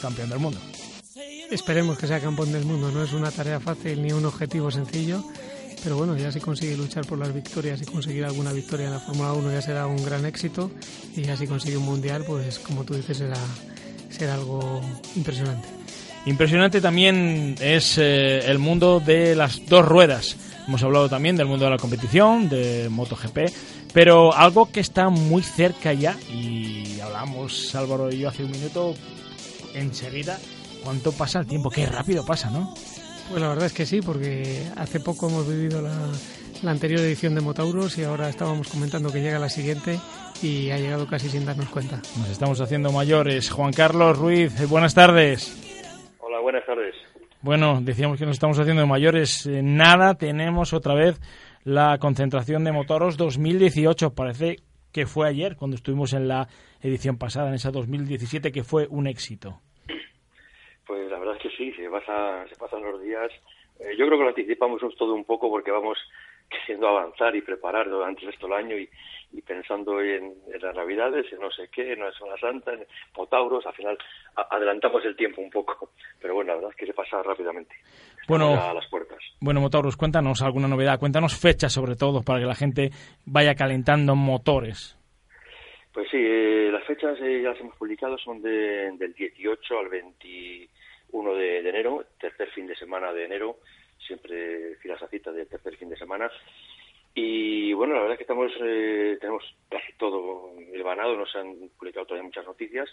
campeón 0.00 0.30
del 0.30 0.38
mundo. 0.38 0.60
Esperemos 1.50 1.98
que 1.98 2.06
sea 2.06 2.20
campeón 2.20 2.52
del 2.52 2.64
mundo, 2.64 2.92
no 2.92 3.02
es 3.02 3.12
una 3.12 3.32
tarea 3.32 3.58
fácil 3.58 4.00
ni 4.00 4.12
un 4.12 4.24
objetivo 4.24 4.70
sencillo, 4.70 5.24
pero 5.82 5.96
bueno, 5.96 6.16
ya 6.16 6.30
si 6.30 6.38
consigue 6.38 6.76
luchar 6.76 7.04
por 7.04 7.18
las 7.18 7.34
victorias 7.34 7.82
y 7.82 7.84
conseguir 7.84 8.24
alguna 8.24 8.52
victoria 8.52 8.86
en 8.86 8.92
la 8.92 9.00
Fórmula 9.00 9.32
1 9.32 9.50
ya 9.50 9.62
será 9.62 9.88
un 9.88 10.04
gran 10.04 10.24
éxito 10.26 10.70
y 11.16 11.22
ya 11.22 11.36
si 11.36 11.48
consigue 11.48 11.76
un 11.76 11.86
mundial, 11.86 12.22
pues 12.24 12.60
como 12.60 12.84
tú 12.84 12.94
dices, 12.94 13.16
será, 13.16 13.38
será 14.10 14.34
algo 14.34 14.80
impresionante. 15.16 15.77
Impresionante 16.26 16.80
también 16.80 17.54
es 17.60 17.96
eh, 17.98 18.40
el 18.50 18.58
mundo 18.58 19.00
de 19.00 19.34
las 19.34 19.64
dos 19.66 19.84
ruedas. 19.84 20.36
Hemos 20.66 20.82
hablado 20.82 21.08
también 21.08 21.36
del 21.36 21.46
mundo 21.46 21.64
de 21.64 21.70
la 21.70 21.78
competición, 21.78 22.48
de 22.50 22.88
MotoGP, 22.90 23.38
pero 23.94 24.34
algo 24.34 24.70
que 24.70 24.80
está 24.80 25.08
muy 25.08 25.42
cerca 25.42 25.94
ya, 25.94 26.14
y 26.30 27.00
hablamos 27.00 27.74
Álvaro 27.74 28.12
y 28.12 28.18
yo 28.18 28.28
hace 28.28 28.44
un 28.44 28.50
minuto, 28.50 28.94
enseguida, 29.72 30.38
¿cuánto 30.84 31.12
pasa 31.12 31.38
el 31.38 31.46
tiempo? 31.46 31.70
Qué 31.70 31.86
rápido 31.86 32.26
pasa, 32.26 32.50
¿no? 32.50 32.74
Pues 33.30 33.40
la 33.40 33.48
verdad 33.48 33.64
es 33.64 33.72
que 33.72 33.86
sí, 33.86 34.02
porque 34.02 34.62
hace 34.76 35.00
poco 35.00 35.28
hemos 35.28 35.48
vivido 35.48 35.80
la, 35.80 35.94
la 36.62 36.70
anterior 36.70 37.00
edición 37.00 37.34
de 37.34 37.40
Motauros 37.40 37.96
y 37.96 38.04
ahora 38.04 38.28
estábamos 38.28 38.68
comentando 38.68 39.10
que 39.10 39.22
llega 39.22 39.38
la 39.38 39.48
siguiente 39.48 39.98
y 40.42 40.70
ha 40.70 40.78
llegado 40.78 41.06
casi 41.06 41.30
sin 41.30 41.46
darnos 41.46 41.70
cuenta. 41.70 42.02
Nos 42.18 42.28
estamos 42.28 42.60
haciendo 42.60 42.92
mayores. 42.92 43.50
Juan 43.50 43.72
Carlos 43.72 44.18
Ruiz, 44.18 44.68
buenas 44.68 44.92
tardes 44.92 45.67
buenas 46.40 46.64
tardes. 46.66 46.94
Bueno, 47.42 47.80
decíamos 47.80 48.18
que 48.18 48.26
nos 48.26 48.34
estamos 48.34 48.58
haciendo 48.58 48.86
mayores. 48.86 49.46
Eh, 49.46 49.62
nada, 49.62 50.14
tenemos 50.14 50.72
otra 50.72 50.94
vez 50.94 51.20
la 51.64 51.98
concentración 51.98 52.64
de 52.64 52.72
motoros 52.72 53.16
2018. 53.16 54.14
Parece 54.14 54.56
que 54.92 55.06
fue 55.06 55.28
ayer 55.28 55.56
cuando 55.56 55.76
estuvimos 55.76 56.12
en 56.12 56.28
la 56.28 56.48
edición 56.82 57.18
pasada, 57.18 57.48
en 57.48 57.54
esa 57.54 57.70
2017, 57.70 58.50
que 58.50 58.64
fue 58.64 58.86
un 58.90 59.06
éxito. 59.06 59.60
Pues 60.86 61.10
la 61.10 61.18
verdad 61.18 61.36
es 61.36 61.42
que 61.42 61.50
sí, 61.56 61.72
se, 61.72 61.88
pasa, 61.90 62.46
se 62.48 62.56
pasan 62.56 62.82
los 62.82 63.00
días. 63.02 63.30
Eh, 63.78 63.94
yo 63.96 64.06
creo 64.06 64.18
que 64.18 64.24
lo 64.24 64.30
anticipamos 64.30 64.80
todo 64.96 65.14
un 65.14 65.24
poco 65.24 65.50
porque 65.50 65.70
vamos 65.70 65.98
queriendo 66.48 66.88
avanzar 66.88 67.34
y 67.36 67.42
preparar 67.42 67.88
durante 67.88 68.24
el 68.24 68.52
año 68.52 68.76
y, 68.76 68.88
y 69.32 69.42
pensando 69.42 70.00
en, 70.00 70.34
las 70.60 70.74
Navidades, 70.74 71.30
en 71.32 71.40
no 71.40 71.50
sé 71.50 71.68
qué, 71.70 71.92
en 71.92 72.00
la 72.00 72.12
Semana 72.12 72.36
Santa, 72.40 72.72
en 72.72 72.86
Potauros, 73.12 73.66
al 73.66 73.74
final 73.74 73.98
adelantamos 74.50 75.04
el 75.04 75.16
tiempo 75.16 75.42
un 75.42 75.50
poco, 75.50 75.90
pero 76.20 76.34
bueno, 76.34 76.48
la 76.48 76.56
verdad 76.56 76.70
es 76.70 76.76
que 76.76 76.86
se 76.86 76.94
pasa 76.94 77.22
rápidamente. 77.22 77.74
bueno, 78.26 78.54
a 78.54 78.74
las 78.74 78.86
puertas. 78.88 79.18
Bueno, 79.40 79.60
Motauros, 79.60 79.96
cuéntanos 79.96 80.42
alguna 80.42 80.68
novedad, 80.68 80.98
cuéntanos 80.98 81.38
fechas 81.38 81.72
sobre 81.72 81.96
todo 81.96 82.22
para 82.22 82.40
que 82.40 82.46
la 82.46 82.54
gente 82.54 82.90
vaya 83.26 83.54
calentando 83.54 84.14
motores. 84.16 84.94
Pues 85.92 86.08
sí, 86.10 86.18
eh, 86.18 86.70
las 86.72 86.84
fechas 86.84 87.18
eh, 87.20 87.42
ya 87.42 87.50
las 87.50 87.60
hemos 87.60 87.76
publicado, 87.76 88.16
son 88.18 88.40
de, 88.40 88.92
del 88.98 89.12
18 89.14 89.78
al 89.78 89.88
21 89.88 91.34
de, 91.34 91.62
de 91.62 91.68
enero, 91.68 92.04
tercer 92.20 92.48
fin 92.50 92.66
de 92.66 92.76
semana 92.76 93.12
de 93.12 93.24
enero, 93.24 93.58
siempre 94.08 94.74
filas 94.76 95.00
a 95.02 95.08
cita 95.08 95.30
del 95.30 95.46
tercer 95.46 95.76
fin 95.76 95.88
de 95.88 95.96
semana 95.96 96.28
Y 97.14 97.72
bueno, 97.74 97.94
la 97.94 98.00
verdad 98.00 98.14
es 98.14 98.18
que 98.18 98.24
estamos, 98.24 98.52
eh, 98.60 99.16
tenemos 99.20 99.44
casi 99.70 99.92
todo 99.94 100.52
ganado, 100.84 101.16
no 101.16 101.26
se 101.26 101.38
han 101.38 101.54
publicado 101.78 102.06
todavía 102.06 102.24
muchas 102.24 102.46
noticias, 102.46 102.88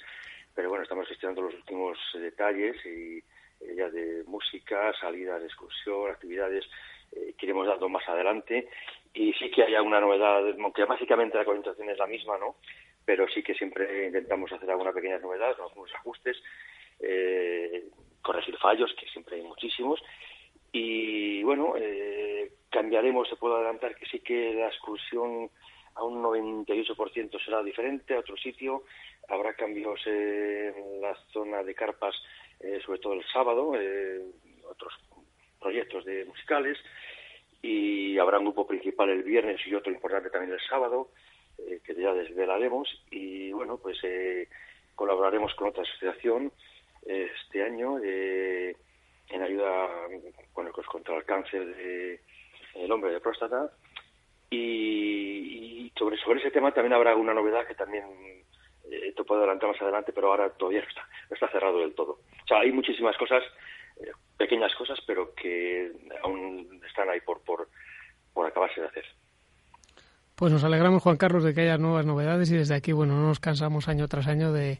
pero 0.53 0.69
bueno, 0.69 0.83
estamos 0.83 1.07
gestionando 1.07 1.41
los 1.43 1.53
últimos 1.53 1.97
detalles 2.13 2.75
y 2.85 3.17
eh, 3.61 3.75
ya 3.75 3.89
de 3.89 4.23
música, 4.25 4.93
salidas 4.99 5.43
excursión, 5.43 6.09
actividades 6.09 6.65
eh, 7.11 7.33
que 7.37 7.45
iremos 7.45 7.67
dando 7.67 7.89
más 7.89 8.07
adelante. 8.07 8.67
Y 9.13 9.31
sí 9.33 9.49
que 9.49 9.63
haya 9.63 9.81
una 9.81 10.01
novedad, 10.01 10.43
aunque 10.59 10.83
básicamente 10.83 11.37
la 11.37 11.45
concentración 11.45 11.89
es 11.89 11.97
la 11.97 12.07
misma, 12.07 12.37
¿no? 12.37 12.57
Pero 13.05 13.27
sí 13.29 13.43
que 13.43 13.53
siempre 13.53 14.07
intentamos 14.07 14.51
hacer 14.51 14.69
alguna 14.69 14.91
pequeña 14.91 15.19
novedad, 15.19 15.55
algunos 15.59 15.93
ajustes, 15.95 16.37
eh, 16.99 17.85
corregir 18.21 18.57
fallos, 18.57 18.93
que 18.99 19.07
siempre 19.07 19.37
hay 19.37 19.43
muchísimos. 19.43 20.01
Y 20.77 21.41
bueno, 21.43 21.75
eh, 21.77 22.51
cambiaremos, 22.69 23.29
se 23.29 23.37
puede 23.37 23.55
adelantar 23.55 23.95
que 23.95 24.05
sí 24.07 24.19
que 24.19 24.53
la 24.55 24.67
excursión 24.67 25.49
a 25.95 26.03
un 26.03 26.21
98% 26.21 27.45
será 27.45 27.63
diferente 27.63 28.13
a 28.13 28.19
otro 28.19 28.35
sitio. 28.35 28.83
Habrá 29.29 29.53
cambios 29.53 30.05
en 30.05 30.99
la 30.99 31.15
zona 31.31 31.63
de 31.63 31.73
carpas, 31.73 32.13
eh, 32.59 32.81
sobre 32.85 32.99
todo 32.99 33.13
el 33.13 33.23
sábado, 33.31 33.71
eh, 33.79 34.21
otros 34.69 34.93
proyectos 35.61 36.03
de 36.03 36.25
musicales. 36.25 36.77
Y 37.61 38.17
habrá 38.17 38.39
un 38.39 38.45
grupo 38.47 38.67
principal 38.67 39.09
el 39.09 39.23
viernes 39.23 39.65
y 39.65 39.75
otro 39.75 39.93
importante 39.93 40.29
también 40.29 40.51
el 40.51 40.67
sábado, 40.67 41.07
eh, 41.57 41.79
que 41.85 41.95
ya 41.95 42.13
desvelaremos. 42.13 43.01
Y 43.11 43.53
bueno, 43.53 43.77
pues 43.77 43.97
colaboraremos 44.93 45.55
con 45.55 45.69
otra 45.69 45.83
asociación 45.83 46.51
este 47.05 47.63
año 47.63 47.97
en 49.29 49.41
ayuda 49.41 49.87
bueno, 50.53 50.71
pues 50.73 50.87
contra 50.87 51.15
el 51.15 51.25
cáncer 51.25 51.65
de 51.75 52.21
el 52.75 52.91
hombre 52.91 53.11
de 53.11 53.19
próstata 53.19 53.71
y, 54.49 55.91
sobre, 55.97 56.17
sobre 56.17 56.39
ese 56.39 56.51
tema 56.51 56.73
también 56.73 56.93
habrá 56.93 57.15
una 57.15 57.33
novedad 57.33 57.65
que 57.65 57.75
también 57.75 58.03
eh, 58.91 59.13
te 59.15 59.23
puedo 59.23 59.41
adelantar 59.41 59.69
más 59.71 59.81
adelante, 59.81 60.11
pero 60.13 60.29
ahora 60.29 60.49
todavía 60.49 60.81
no 60.81 60.87
está, 60.87 61.07
no 61.29 61.33
está 61.33 61.49
cerrado 61.49 61.79
del 61.79 61.95
todo. 61.95 62.19
O 62.43 62.47
sea, 62.47 62.59
hay 62.59 62.71
muchísimas 62.71 63.17
cosas, 63.17 63.43
eh, 63.97 64.11
pequeñas 64.37 64.73
cosas, 64.75 64.99
pero 65.07 65.33
que 65.33 65.91
aún 66.23 66.81
están 66.87 67.09
ahí 67.09 67.21
por, 67.21 67.41
por, 67.43 67.69
por 68.33 68.45
acabarse 68.45 68.81
de 68.81 68.87
hacer. 68.87 69.05
Pues 70.35 70.51
nos 70.51 70.65
alegramos, 70.65 71.01
Juan 71.01 71.15
Carlos, 71.15 71.45
de 71.45 71.53
que 71.53 71.61
haya 71.61 71.77
nuevas 71.77 72.05
novedades 72.05 72.51
y 72.51 72.57
desde 72.57 72.75
aquí, 72.75 72.91
bueno, 72.91 73.15
no 73.15 73.27
nos 73.27 73.39
cansamos 73.39 73.87
año 73.87 74.07
tras 74.09 74.27
año 74.27 74.51
de, 74.51 74.79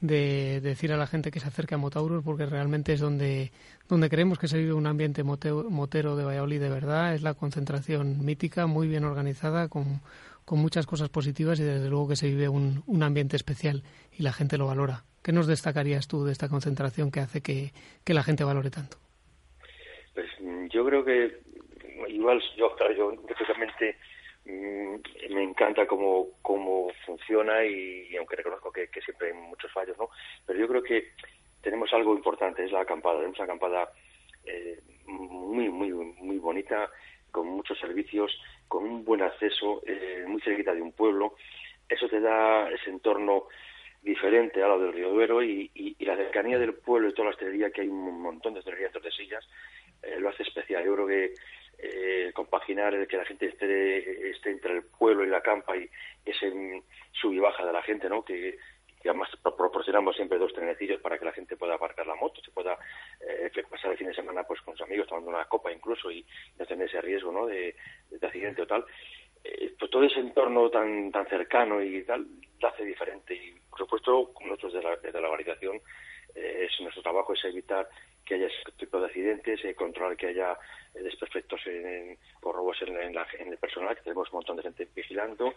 de 0.00 0.60
decir 0.60 0.92
a 0.92 0.96
la 0.96 1.06
gente 1.06 1.30
que 1.30 1.40
se 1.40 1.48
acerque 1.48 1.74
a 1.74 1.78
Motauros 1.78 2.22
porque 2.24 2.46
realmente 2.46 2.92
es 2.92 3.00
donde, 3.00 3.50
donde 3.88 4.08
creemos 4.08 4.38
que 4.38 4.48
se 4.48 4.58
vive 4.58 4.72
un 4.72 4.86
ambiente 4.86 5.22
motero 5.24 6.16
de 6.16 6.24
Valladolid 6.24 6.60
de 6.60 6.68
verdad. 6.68 7.14
Es 7.14 7.22
la 7.22 7.34
concentración 7.34 8.24
mítica, 8.24 8.66
muy 8.66 8.88
bien 8.88 9.04
organizada, 9.04 9.68
con, 9.68 10.00
con 10.44 10.58
muchas 10.58 10.86
cosas 10.86 11.08
positivas 11.08 11.58
y 11.60 11.64
desde 11.64 11.88
luego 11.88 12.08
que 12.08 12.16
se 12.16 12.28
vive 12.28 12.48
un, 12.48 12.82
un 12.86 13.02
ambiente 13.02 13.36
especial 13.36 13.82
y 14.16 14.22
la 14.22 14.32
gente 14.32 14.58
lo 14.58 14.66
valora. 14.66 15.04
¿Qué 15.22 15.32
nos 15.32 15.46
destacarías 15.46 16.06
tú 16.06 16.24
de 16.24 16.32
esta 16.32 16.48
concentración 16.48 17.10
que 17.10 17.20
hace 17.20 17.42
que, 17.42 17.72
que 18.04 18.14
la 18.14 18.22
gente 18.22 18.44
valore 18.44 18.70
tanto? 18.70 18.96
Pues 20.14 20.26
yo 20.72 20.84
creo 20.86 21.04
que 21.04 21.40
igual 22.08 22.40
yo, 22.56 22.74
claro, 22.76 22.94
yo 22.94 23.12
Mm, 23.68 24.07
me 24.48 25.42
encanta 25.42 25.86
cómo, 25.86 26.28
cómo 26.42 26.90
funciona 27.04 27.64
y, 27.64 28.16
aunque 28.16 28.36
reconozco 28.36 28.72
que, 28.72 28.88
siempre 29.04 29.28
hay 29.28 29.34
muchos 29.34 29.70
fallos, 29.72 29.96
¿no? 29.98 30.08
Pero 30.46 30.58
yo 30.58 30.68
creo 30.68 30.82
que 30.82 31.12
tenemos 31.62 31.92
algo 31.92 32.14
importante, 32.14 32.64
es 32.64 32.72
la 32.72 32.80
acampada. 32.80 33.16
Tenemos 33.16 33.38
una 33.38 33.44
acampada 33.44 33.92
eh, 34.44 34.80
muy, 35.06 35.68
muy, 35.68 35.92
muy 35.92 36.38
bonita, 36.38 36.90
con 37.30 37.46
muchos 37.46 37.78
servicios, 37.78 38.40
con 38.68 38.84
un 38.84 39.04
buen 39.04 39.22
acceso, 39.22 39.82
eh, 39.86 40.24
muy 40.26 40.40
cerquita 40.40 40.74
de 40.74 40.82
un 40.82 40.92
pueblo. 40.92 41.34
Eso 41.88 42.08
te 42.08 42.20
da 42.20 42.70
ese 42.70 42.90
entorno 42.90 43.48
diferente 44.02 44.62
a 44.62 44.68
lo 44.68 44.78
del 44.78 44.92
Río 44.92 45.10
Duero 45.10 45.42
y, 45.42 45.70
la 46.00 46.16
cercanía 46.16 46.58
del 46.58 46.72
pueblo 46.72 47.08
y 47.08 47.12
toda 47.12 47.24
la 47.26 47.30
hostelería, 47.30 47.70
que 47.70 47.82
hay 47.82 47.88
un 47.88 48.22
montón 48.22 48.54
de 48.54 48.60
hostelería 48.60 48.88
de 48.88 49.10
sillas, 49.10 49.46
eh, 50.02 50.18
lo 50.18 50.30
hace 50.30 50.42
especial. 50.42 50.84
Yo 50.84 50.94
creo 50.94 51.06
que 51.06 51.34
compaginar 52.68 52.94
el 52.94 53.08
que 53.08 53.16
la 53.16 53.24
gente 53.24 53.46
esté, 53.46 54.30
esté 54.30 54.50
entre 54.50 54.76
el 54.76 54.82
pueblo 54.84 55.24
y 55.24 55.28
la 55.28 55.40
campa 55.40 55.76
y 55.76 55.88
ese 56.24 56.52
sub 57.12 57.32
y 57.32 57.38
baja 57.38 57.64
de 57.64 57.72
la 57.72 57.82
gente, 57.82 58.08
¿no? 58.08 58.24
Que, 58.24 58.58
además 59.04 59.30
proporcionamos 59.56 60.16
siempre 60.16 60.38
dos 60.38 60.52
trenecillos 60.52 61.00
para 61.00 61.18
que 61.18 61.24
la 61.24 61.32
gente 61.32 61.56
pueda 61.56 61.74
aparcar 61.74 62.06
la 62.06 62.16
moto, 62.16 62.42
se 62.42 62.50
pueda 62.50 62.76
eh, 63.20 63.50
pasar 63.70 63.92
el 63.92 63.96
fin 63.96 64.08
de 64.08 64.14
semana 64.14 64.42
pues 64.42 64.60
con 64.60 64.76
sus 64.76 64.86
amigos 64.86 65.06
tomando 65.06 65.30
una 65.30 65.46
copa 65.46 65.72
incluso 65.72 66.10
y 66.10 66.26
no 66.58 66.66
tener 66.66 66.88
ese 66.88 67.00
riesgo, 67.00 67.32
¿no? 67.32 67.46
De, 67.46 67.74
accidente 68.20 68.62
o 68.62 68.66
tal. 68.66 68.84
Pues 69.78 69.90
todo 69.90 70.02
ese 70.02 70.20
entorno 70.20 70.68
tan 70.68 71.10
tan 71.10 71.26
cercano 71.26 71.82
y 71.82 72.02
tal 72.02 72.26
lo 72.60 72.68
hace 72.68 72.84
diferente 72.84 73.34
y 73.34 73.54
por 73.70 73.78
supuesto 73.78 74.32
nosotros 74.44 74.74
desde 74.74 74.88
la, 74.88 74.96
desde 74.96 75.20
la 75.20 75.30
organización 75.30 75.80
eh, 76.34 76.66
es 76.68 76.80
nuestro 76.80 77.02
trabajo 77.02 77.32
es 77.32 77.44
evitar 77.44 77.88
que 78.28 78.34
haya 78.34 78.46
ese 78.46 78.72
tipo 78.76 79.00
de 79.00 79.06
accidentes, 79.06 79.64
eh, 79.64 79.74
controlar 79.74 80.14
que 80.14 80.26
haya 80.26 80.52
eh, 80.94 81.02
desperfectos 81.02 81.66
en, 81.66 82.18
o 82.42 82.52
robos 82.52 82.76
en, 82.82 82.94
el 82.94 83.56
personal, 83.56 83.96
que 83.96 84.02
tenemos 84.02 84.28
un 84.30 84.36
montón 84.36 84.56
de 84.56 84.62
gente 84.62 84.86
vigilando, 84.94 85.54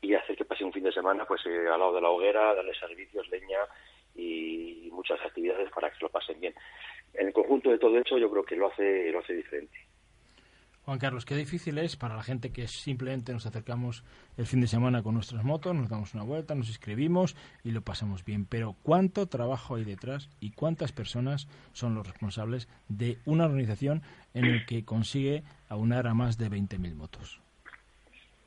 y 0.00 0.14
hacer 0.14 0.34
que 0.34 0.46
pase 0.46 0.64
un 0.64 0.72
fin 0.72 0.84
de 0.84 0.92
semana 0.92 1.26
pues 1.26 1.42
eh, 1.44 1.68
al 1.68 1.78
lado 1.78 1.94
de 1.94 2.00
la 2.00 2.08
hoguera, 2.08 2.54
darle 2.54 2.74
servicios, 2.74 3.28
leña 3.28 3.58
y 4.16 4.88
muchas 4.90 5.20
actividades 5.20 5.70
para 5.70 5.90
que 5.90 5.98
lo 6.00 6.08
pasen 6.08 6.40
bien. 6.40 6.54
En 7.12 7.26
el 7.26 7.32
conjunto 7.32 7.70
de 7.70 7.78
todo 7.78 7.98
eso 7.98 8.16
yo 8.16 8.30
creo 8.30 8.44
que 8.44 8.56
lo 8.56 8.68
hace, 8.68 9.10
lo 9.12 9.18
hace 9.18 9.34
diferente. 9.34 9.76
Juan 10.84 10.98
Carlos, 10.98 11.24
qué 11.24 11.34
difícil 11.34 11.78
es 11.78 11.96
para 11.96 12.14
la 12.14 12.22
gente 12.22 12.52
que 12.52 12.68
simplemente 12.68 13.32
nos 13.32 13.46
acercamos 13.46 14.04
el 14.36 14.44
fin 14.44 14.60
de 14.60 14.66
semana 14.66 15.02
con 15.02 15.14
nuestras 15.14 15.42
motos, 15.42 15.74
nos 15.74 15.88
damos 15.88 16.12
una 16.12 16.24
vuelta, 16.24 16.54
nos 16.54 16.68
inscribimos 16.68 17.36
y 17.64 17.70
lo 17.70 17.80
pasamos 17.80 18.22
bien. 18.22 18.44
Pero 18.44 18.76
¿cuánto 18.82 19.26
trabajo 19.26 19.76
hay 19.76 19.84
detrás 19.84 20.28
y 20.40 20.50
cuántas 20.50 20.92
personas 20.92 21.48
son 21.72 21.94
los 21.94 22.06
responsables 22.06 22.68
de 22.88 23.16
una 23.24 23.46
organización 23.46 24.02
en 24.34 24.52
la 24.52 24.66
que 24.66 24.84
consigue 24.84 25.42
aunar 25.70 26.06
a 26.06 26.12
más 26.12 26.36
de 26.36 26.50
20.000 26.50 26.94
motos? 26.94 27.40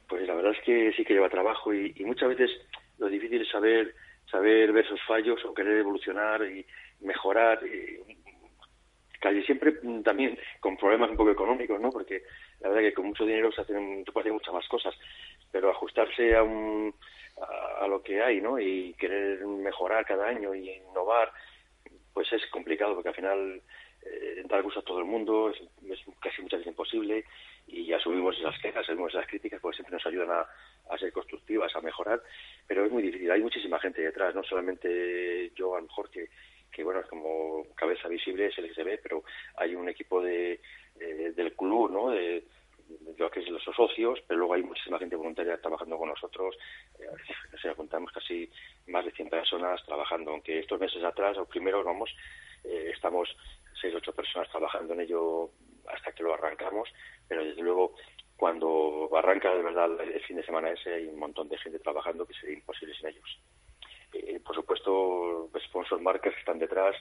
Pues 0.08 0.28
la 0.28 0.36
verdad 0.36 0.52
es 0.52 0.64
que 0.64 0.94
sí 0.96 1.04
que 1.04 1.16
lleva 1.16 1.30
trabajo 1.30 1.74
y, 1.74 1.92
muchas 2.06 2.30
veces 2.30 2.52
lo 3.00 3.08
difícil 3.08 3.42
es 3.42 3.50
saber 3.50 3.96
saber 4.30 4.74
ver 4.74 4.86
esos 4.86 5.00
fallos 5.08 5.44
o 5.44 5.56
querer 5.56 5.80
evolucionar 5.80 6.44
y 6.44 6.64
mejorar. 7.02 7.62
Y 7.66 8.27
casi 9.20 9.42
siempre 9.44 9.74
mm, 9.82 10.02
también 10.04 10.38
con 10.60 10.78
problemas 10.78 11.10
un 11.10 11.18
poco 11.18 11.32
económicos, 11.32 11.80
¿no? 11.80 11.92
Porque 11.92 12.24
la 12.60 12.70
verdad 12.70 12.84
que 12.84 12.94
con 12.94 13.08
mucho 13.08 13.26
dinero 13.26 13.52
se 13.52 13.62
hacen, 13.62 14.04
se 14.06 14.12
pueden 14.12 14.28
hacer 14.28 14.34
muchas 14.34 14.54
más 14.54 14.68
cosas, 14.68 14.96
pero 15.52 15.70
ajustarse 15.70 16.36
a, 16.36 16.44
un, 16.44 16.94
a, 17.82 17.88
lo 17.88 18.02
que 18.02 18.22
hay, 18.22 18.42
¿no? 18.42 18.60
Y 18.60 18.94
querer 18.94 19.46
mejorar 19.46 20.06
cada 20.06 20.28
año 20.28 20.54
y 20.54 20.70
innovar, 20.70 21.32
pues 22.14 22.32
es 22.34 22.46
complicado, 22.48 22.96
porque 22.96 23.10
al 23.10 23.16
final 23.16 23.62
eh, 24.04 24.44
dar 24.46 24.62
gusto 24.64 24.80
a 24.80 24.84
todo 24.84 25.00
el 25.00 25.06
mundo 25.06 25.52
es, 25.52 26.00
casi 26.20 26.42
muchas 26.42 26.60
veces 26.60 26.72
imposible 26.72 27.26
y 27.68 27.92
asumimos 27.94 28.38
esas 28.40 28.58
quejas, 28.60 28.84
asumimos 28.84 29.14
esas 29.14 29.28
críticas, 29.28 29.60
porque 29.62 29.78
siempre 29.78 29.96
nos 29.96 30.06
ayudan 30.06 30.32
a, 30.32 30.48
a 30.90 30.98
ser 30.98 31.12
constructivas, 31.12 31.76
a 31.76 31.82
mejorar, 31.82 32.22
pero 32.66 32.86
es 32.86 32.92
muy 32.92 33.04
difícil. 33.04 33.30
Hay 33.32 33.42
muchísima 33.42 33.80
gente 33.80 34.02
detrás, 34.02 34.34
no 34.34 34.44
solamente 34.44 35.52
yo, 35.56 35.76
a 35.76 35.80
lo 35.80 35.88
mejor, 35.88 36.10
que, 36.10 36.30
que 36.72 36.84
bueno, 36.84 37.00
es 37.00 37.08
como 37.08 37.66
cabeza 37.76 38.08
visible 38.08 38.48
es 38.48 38.58
el 38.58 38.68
que 38.68 38.76
se 38.76 38.84
ve, 38.84 39.00
pero 39.02 39.24
hay 39.56 39.76
un 39.76 39.90
equipo 39.90 40.22
de, 40.22 40.60
del 40.96 41.54
club, 41.54 41.92
¿no? 41.92 42.10
De, 42.10 42.44
lo 43.18 43.30
que 43.30 43.40
es 43.42 43.50
los 43.50 43.64
socios, 43.64 44.20
pero 44.28 44.40
luego 44.40 44.54
hay 44.54 44.64
muchísima 44.64 45.00
gente 45.00 45.16
voluntaria 45.16 45.60
trabajando 45.60 45.98
con 45.98 46.10
nosotros. 46.10 46.56
Eh, 47.00 47.08
o 47.54 47.58
sea, 47.58 47.76
contamos 47.76 48.12
casi 48.12 48.50
más 48.88 49.06
de 49.06 49.12
100 49.12 49.30
personas 49.30 49.84
trabajando, 49.86 50.32
aunque 50.32 50.60
estos 50.60 50.80
meses 50.80 51.04
atrás, 51.04 51.36
los 51.36 51.48
primeros, 51.48 51.84
vamos, 51.84 52.10
eh, 52.64 52.92
estamos 52.94 53.30
seis 53.82 53.94
ocho 53.96 54.14
personas 54.14 54.50
trabajando 54.50 54.94
en 54.94 55.02
ello 55.02 55.52
hasta 55.88 56.12
que 56.12 56.24
lo 56.24 56.34
arrancamos, 56.34 56.90
pero 57.28 57.44
desde 57.44 57.62
luego 57.62 57.96
cuando 58.36 59.10
arranca 59.16 59.54
de 59.54 59.64
verdad 59.64 59.90
el 60.02 60.22
fin 60.22 60.38
de 60.38 60.46
semana 60.46 60.72
ese 60.72 60.94
hay 60.94 61.08
un 61.08 61.20
montón 61.20 61.50
de 61.50 61.58
gente 61.58 61.80
trabajando 61.80 62.26
que 62.26 62.34
sería 62.34 62.56
imposible 62.56 62.96
sin 62.96 63.08
ellos. 63.08 63.40
Eh, 64.14 64.40
por 64.46 64.56
supuesto, 64.56 65.50
sponsor 65.66 66.02
marcas 66.02 66.34
que 66.34 66.40
están 66.40 66.60
detrás, 66.60 66.96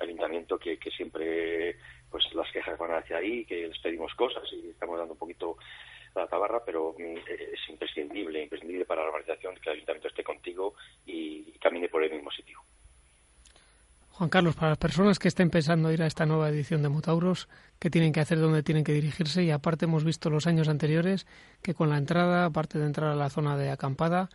ayuntamiento 0.00 0.58
que, 0.58 0.78
siempre 0.96 1.76
pues 2.10 2.24
las 2.34 2.50
quejas 2.52 2.78
van 2.78 2.92
hacia 2.92 3.16
ahí, 3.16 3.44
que 3.44 3.68
les 3.68 3.78
pedimos 3.78 4.14
cosas 4.14 4.44
y 4.52 4.70
estamos 4.70 4.98
dando 4.98 5.14
un 5.14 5.18
poquito 5.18 5.56
la 6.14 6.26
tabarra, 6.26 6.62
pero 6.64 6.94
mm, 6.98 7.16
es 7.26 7.68
imprescindible, 7.70 8.42
imprescindible 8.42 8.84
para 8.84 9.02
la 9.02 9.08
organización 9.08 9.54
que 9.56 9.70
el 9.70 9.76
ayuntamiento 9.76 10.08
esté 10.08 10.22
contigo 10.22 10.74
y 11.06 11.52
camine 11.58 11.88
por 11.88 12.04
el 12.04 12.12
mismo 12.12 12.30
sitio. 12.30 12.60
Juan 14.10 14.28
Carlos, 14.28 14.54
para 14.54 14.68
las 14.68 14.78
personas 14.78 15.18
que 15.18 15.28
estén 15.28 15.48
pensando 15.48 15.90
ir 15.90 16.02
a 16.02 16.06
esta 16.06 16.26
nueva 16.26 16.50
edición 16.50 16.82
de 16.82 16.90
Motauros, 16.90 17.48
¿qué 17.78 17.88
tienen 17.88 18.12
que 18.12 18.20
hacer, 18.20 18.38
dónde 18.38 18.62
tienen 18.62 18.84
que 18.84 18.92
dirigirse? 18.92 19.42
Y 19.42 19.50
aparte 19.50 19.86
hemos 19.86 20.04
visto 20.04 20.28
los 20.28 20.46
años 20.46 20.68
anteriores 20.68 21.26
que 21.62 21.72
con 21.72 21.88
la 21.88 21.96
entrada, 21.96 22.44
aparte 22.44 22.78
de 22.78 22.86
entrar 22.86 23.10
a 23.10 23.16
la 23.16 23.30
zona 23.30 23.56
de 23.56 23.70
acampada, 23.70 24.28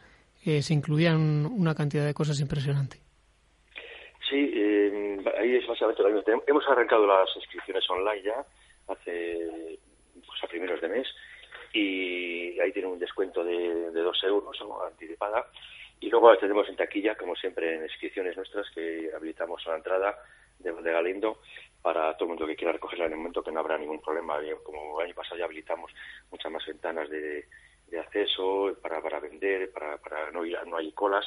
se 0.62 0.74
incluían 0.74 1.46
una 1.46 1.76
cantidad 1.76 2.06
de 2.06 2.14
cosas 2.14 2.40
impresionante. 2.40 2.98
Sí, 4.30 4.52
eh, 4.54 5.18
ahí 5.40 5.56
es 5.56 5.68
básicamente 5.68 6.04
lo 6.04 6.10
mismo. 6.10 6.44
Hemos 6.48 6.68
arrancado 6.68 7.06
las 7.06 7.30
inscripciones 7.36 7.84
online 7.90 8.24
ya 8.24 8.46
hace 8.88 9.78
pues, 10.26 10.44
a 10.44 10.48
primeros 10.48 10.80
de 10.82 10.88
mes 10.88 11.08
y 11.74 12.60
ahí 12.60 12.72
tiene 12.72 12.88
un 12.88 13.00
descuento 13.00 13.44
de, 13.44 13.92
de 13.92 14.00
euros 14.00 14.58
anticipada. 14.86 15.48
Y 16.00 16.10
luego 16.10 16.36
tenemos 16.38 16.68
en 16.70 16.76
taquilla, 16.76 17.16
como 17.16 17.36
siempre, 17.36 17.76
en 17.76 17.84
inscripciones 17.84 18.38
nuestras 18.38 18.70
que 18.72 19.10
habilitamos 19.16 19.66
a 19.66 19.72
la 19.72 19.78
entrada 19.78 20.18
de, 20.60 20.72
de 20.72 20.92
Galindo 20.92 21.42
para 21.82 22.16
todo 22.16 22.26
el 22.26 22.30
mundo 22.30 22.48
que 22.48 22.56
quiera 22.56 22.74
recogerla 22.74 23.06
en 23.06 23.14
el 23.14 23.18
momento 23.18 23.44
que 23.44 23.52
no 23.52 23.60
habrá 23.60 23.78
ningún 23.78 24.02
problema. 24.02 24.38
Como 24.64 25.02
el 25.02 25.08
año 25.08 25.16
pasado 25.16 25.38
ya 25.38 25.46
habilitamos 25.46 25.92
muchas 26.32 26.52
más 26.52 26.66
ventanas 26.66 27.10
de, 27.10 27.46
acceso 28.00 28.76
para, 28.82 29.02
para 29.02 29.20
vender, 29.20 29.72
para, 29.72 29.98
para 29.98 30.32
no, 30.32 30.46
ir, 30.46 30.58
no 30.66 30.78
hay 30.78 30.92
colas. 30.92 31.26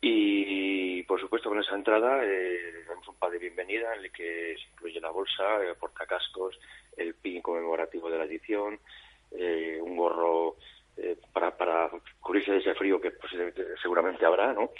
Y 0.00 1.02
por 1.04 1.20
supuesto 1.20 1.48
con 1.48 1.60
esa 1.60 1.74
entrada 1.74 2.20
eh, 2.24 2.84
damos 2.86 3.06
un 3.08 3.16
par 3.16 3.30
de 3.30 3.38
bienvenida 3.38 3.94
en 3.94 4.04
el 4.04 4.12
que 4.12 4.56
se 4.56 4.70
incluye 4.72 5.00
la 5.00 5.10
bolsa, 5.10 5.62
el 5.62 5.76
portacascos, 5.76 6.58
el 6.96 7.14
pin 7.14 7.42
conmemorativo 7.42 8.10
de 8.10 8.18
la 8.18 8.24
edición, 8.24 8.78
eh, 9.32 9.78
un 9.82 9.96
gorro 9.96 10.56
eh, 10.96 11.16
para, 11.32 11.56
para 11.56 11.90
cubrirse 12.20 12.52
de 12.52 12.58
ese 12.58 12.74
frío 12.74 13.00
que 13.00 13.10
pues, 13.12 13.32
seguramente 13.82 14.24
habrá, 14.24 14.52
¿no? 14.52 14.70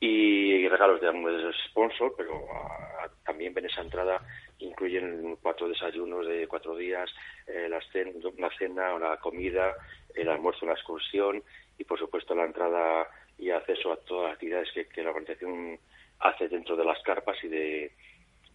Y 0.00 0.68
regalos 0.68 1.00
de 1.00 1.08
algún 1.08 1.52
sponsor, 1.70 2.14
pero 2.16 2.46
ah, 2.52 3.08
también 3.24 3.56
en 3.56 3.66
esa 3.66 3.80
entrada 3.80 4.20
incluyen 4.58 5.36
cuatro 5.42 5.68
desayunos 5.68 6.26
de 6.26 6.46
cuatro 6.46 6.76
días, 6.76 7.10
eh, 7.46 7.68
la, 7.68 7.80
cena, 7.92 8.10
la 8.38 8.50
cena, 8.56 8.98
la 8.98 9.16
comida, 9.18 9.74
el 10.14 10.28
almuerzo, 10.28 10.66
la 10.66 10.72
excursión 10.72 11.42
y 11.78 11.84
por 11.84 11.98
supuesto 11.98 12.34
la 12.34 12.44
entrada 12.44 13.08
y 13.38 13.50
acceso 13.50 13.92
a 13.92 13.96
todas 13.96 14.24
las 14.24 14.34
actividades 14.34 14.68
que, 14.72 15.02
la 15.02 15.10
organización 15.10 15.78
hace 16.20 16.48
dentro 16.48 16.76
de 16.76 16.84
las 16.84 17.02
carpas 17.02 17.36
y 17.42 17.48
de 17.48 17.92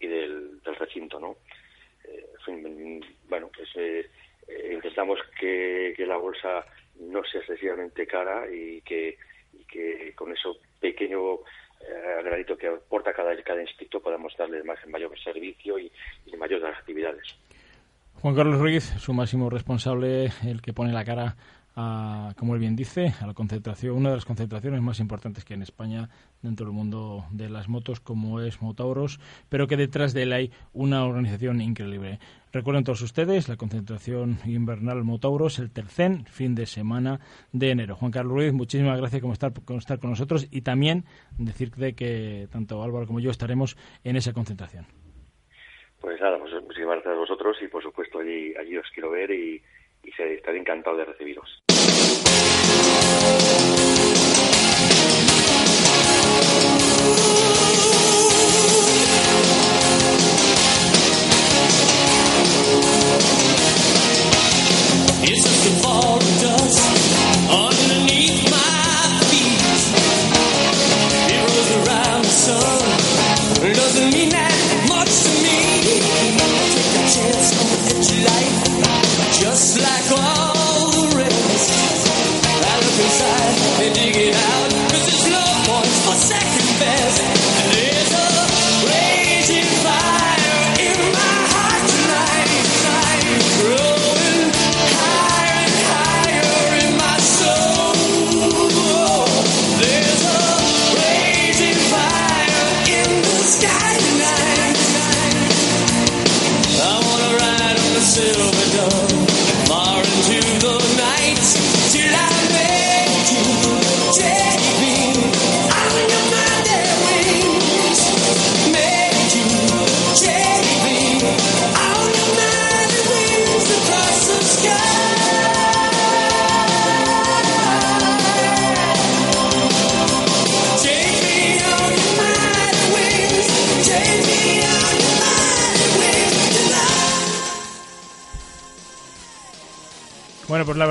y 0.00 0.06
del, 0.06 0.60
recinto, 0.78 1.20
¿no? 1.20 1.36
bueno, 3.28 3.50
pues 3.54 3.68
eh, 3.76 4.08
intentamos 4.72 5.20
que, 5.38 5.94
la 5.98 6.16
bolsa 6.16 6.64
no 6.98 7.22
sea 7.24 7.40
excesivamente 7.40 8.06
cara 8.06 8.50
y 8.50 8.80
que, 8.80 9.18
que 9.68 10.14
con 10.14 10.32
eso 10.32 10.56
pequeño 10.80 11.40
eh, 11.80 12.56
que 12.58 12.66
aporta 12.66 13.12
cada, 13.12 13.40
cada 13.42 13.62
instituto 13.62 14.00
podamos 14.00 14.36
darle 14.36 14.62
más, 14.64 14.84
mayor 14.86 15.18
servicio 15.20 15.78
y, 15.78 15.92
y 16.26 16.36
mayores 16.36 16.76
actividades. 16.76 17.36
Juan 18.14 18.34
Carlos 18.34 18.60
Ruiz, 18.60 18.92
su 18.98 19.14
máximo 19.14 19.48
responsable, 19.48 20.32
el 20.42 20.60
que 20.60 20.72
pone 20.72 20.92
la 20.92 21.04
cara 21.04 21.36
como 22.36 22.54
él 22.54 22.60
bien 22.60 22.76
dice, 22.76 23.14
a 23.20 23.26
la 23.26 23.34
concentración, 23.34 23.96
una 23.96 24.10
de 24.10 24.16
las 24.16 24.24
concentraciones 24.24 24.82
más 24.82 25.00
importantes 25.00 25.44
que 25.44 25.54
hay 25.54 25.58
en 25.58 25.62
España 25.62 26.10
dentro 26.42 26.66
del 26.66 26.74
mundo 26.74 27.24
de 27.30 27.48
las 27.48 27.68
motos, 27.68 28.00
como 28.00 28.40
es 28.40 28.60
Motauros, 28.60 29.20
pero 29.48 29.66
que 29.66 29.76
detrás 29.76 30.12
de 30.12 30.24
él 30.24 30.32
hay 30.32 30.52
una 30.72 31.04
organización 31.04 31.60
increíble. 31.60 32.18
Recuerden 32.52 32.84
todos 32.84 33.00
ustedes 33.02 33.48
la 33.48 33.56
concentración 33.56 34.38
invernal 34.44 35.04
Motauros, 35.04 35.58
el 35.58 35.70
tercer 35.70 36.24
fin 36.24 36.54
de 36.54 36.66
semana 36.66 37.20
de 37.52 37.70
enero. 37.70 37.96
Juan 37.96 38.10
Carlos 38.10 38.34
Ruiz, 38.34 38.52
muchísimas 38.52 38.98
gracias 38.98 39.22
por 39.22 39.32
estar, 39.32 39.52
por 39.52 39.76
estar 39.76 39.98
con 40.00 40.10
nosotros 40.10 40.48
y 40.50 40.62
también 40.62 41.04
decirte 41.38 41.94
que 41.94 42.48
tanto 42.50 42.82
Álvaro 42.82 43.06
como 43.06 43.20
yo 43.20 43.30
estaremos 43.30 43.76
en 44.04 44.16
esa 44.16 44.32
concentración. 44.32 44.86
Pues 46.00 46.20
nada, 46.20 46.38
pues 46.38 46.52
muchísimas 46.62 46.94
gracias 46.96 47.14
a 47.14 47.18
vosotros 47.18 47.56
y 47.62 47.68
por 47.68 47.82
supuesto 47.82 48.18
allí, 48.20 48.54
allí 48.56 48.76
os 48.76 48.90
quiero 48.90 49.10
ver 49.10 49.30
y 49.30 49.62
y 50.02 50.08
estaré 50.08 50.58
encantado 50.58 50.96
de 50.96 51.04
recibiros. 51.04 51.60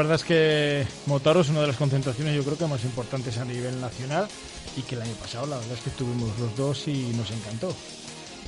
Verdad 0.10 0.26
es 0.26 0.28
que 0.28 0.88
Motaro 1.06 1.41
es 1.41 1.50
una 1.50 1.62
de 1.62 1.67
las 1.67 1.76
concentraciones 1.76 2.36
yo 2.36 2.43
creo 2.43 2.58
que 2.58 2.65
más 2.65 2.84
importantes 2.84 3.38
a 3.38 3.45
nivel 3.45 3.80
nacional 3.80 4.28
y 4.76 4.82
que 4.82 4.95
el 4.95 5.04
año 5.04 5.13
pasado 5.13 5.45
la 5.45 5.58
verdad 5.58 5.74
es 5.74 5.82
que 5.82 5.91
estuvimos 5.91 6.32
los 6.39 6.56
dos 6.58 6.88
y 6.88 7.12
nos 7.15 7.30
encantó. 7.30 7.72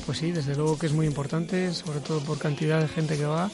Pues 0.08 0.18
sí, 0.18 0.32
desde 0.32 0.56
luego 0.56 0.80
que 0.80 0.88
es 0.88 0.94
muy 0.94 1.06
importante, 1.06 1.72
sobre 1.76 2.00
todo 2.00 2.20
por 2.22 2.40
cantidad 2.40 2.82
de 2.82 2.88
gente 2.88 3.16
que 3.16 3.26
va 3.26 3.52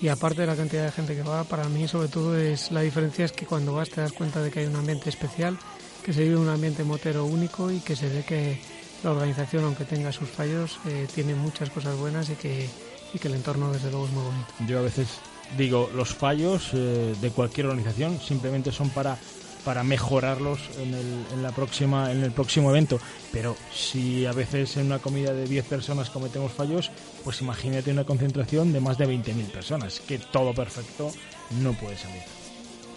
y 0.00 0.08
aparte 0.08 0.40
de 0.40 0.46
la 0.46 0.56
cantidad 0.56 0.86
de 0.86 0.90
gente 0.90 1.14
que 1.14 1.22
va, 1.22 1.44
para 1.44 1.68
mí 1.68 1.86
sobre 1.86 2.08
todo 2.08 2.34
es 2.38 2.72
la 2.72 2.80
diferencia 2.80 3.26
es 3.26 3.32
que 3.32 3.44
cuando 3.44 3.74
vas 3.74 3.90
te 3.90 4.00
das 4.00 4.12
cuenta 4.12 4.40
de 4.40 4.50
que 4.50 4.60
hay 4.60 4.66
un 4.66 4.76
ambiente 4.76 5.10
especial, 5.10 5.58
que 6.02 6.14
se 6.14 6.22
vive 6.22 6.36
un 6.36 6.48
ambiente 6.48 6.82
motero 6.82 7.26
único 7.26 7.70
y 7.70 7.80
que 7.80 7.94
se 7.94 8.08
ve 8.08 8.24
que 8.24 8.58
la 9.04 9.10
organización, 9.10 9.64
aunque 9.64 9.84
tenga 9.84 10.12
sus 10.12 10.30
fallos, 10.30 10.78
eh, 10.86 11.06
tiene 11.14 11.34
muchas 11.34 11.68
cosas 11.68 11.94
buenas 11.98 12.30
y 12.30 12.36
que, 12.36 12.70
y 13.12 13.18
que 13.18 13.28
el 13.28 13.34
entorno 13.34 13.70
desde 13.70 13.90
luego 13.90 14.06
es 14.06 14.12
muy 14.12 14.24
bonito. 14.24 14.48
Yo 14.66 14.78
a 14.78 14.82
veces 14.82 15.08
digo, 15.56 15.90
los 15.94 16.14
fallos 16.14 16.70
eh, 16.72 17.14
de 17.20 17.30
cualquier 17.30 17.66
organización 17.66 18.20
simplemente 18.20 18.72
son 18.72 18.90
para 18.90 19.18
para 19.64 19.82
mejorarlos 19.82 20.58
en 20.78 20.94
el, 20.94 21.24
en 21.34 21.42
la 21.42 21.52
próxima 21.52 22.10
en 22.10 22.22
el 22.22 22.32
próximo 22.32 22.70
evento. 22.70 22.98
Pero 23.32 23.56
si 23.74 24.26
a 24.26 24.32
veces 24.32 24.76
en 24.76 24.86
una 24.86 24.98
comida 24.98 25.32
de 25.32 25.46
10 25.46 25.66
personas 25.66 26.10
cometemos 26.10 26.52
fallos 26.52 26.90
pues 27.24 27.40
imagínate 27.40 27.90
una 27.90 28.04
concentración 28.04 28.72
de 28.72 28.80
más 28.80 28.98
de 28.98 29.06
20.000 29.06 29.50
personas 29.50 30.00
que 30.00 30.18
todo 30.18 30.54
perfecto 30.54 31.12
no 31.60 31.72
puede 31.74 31.96
salir. 31.96 32.22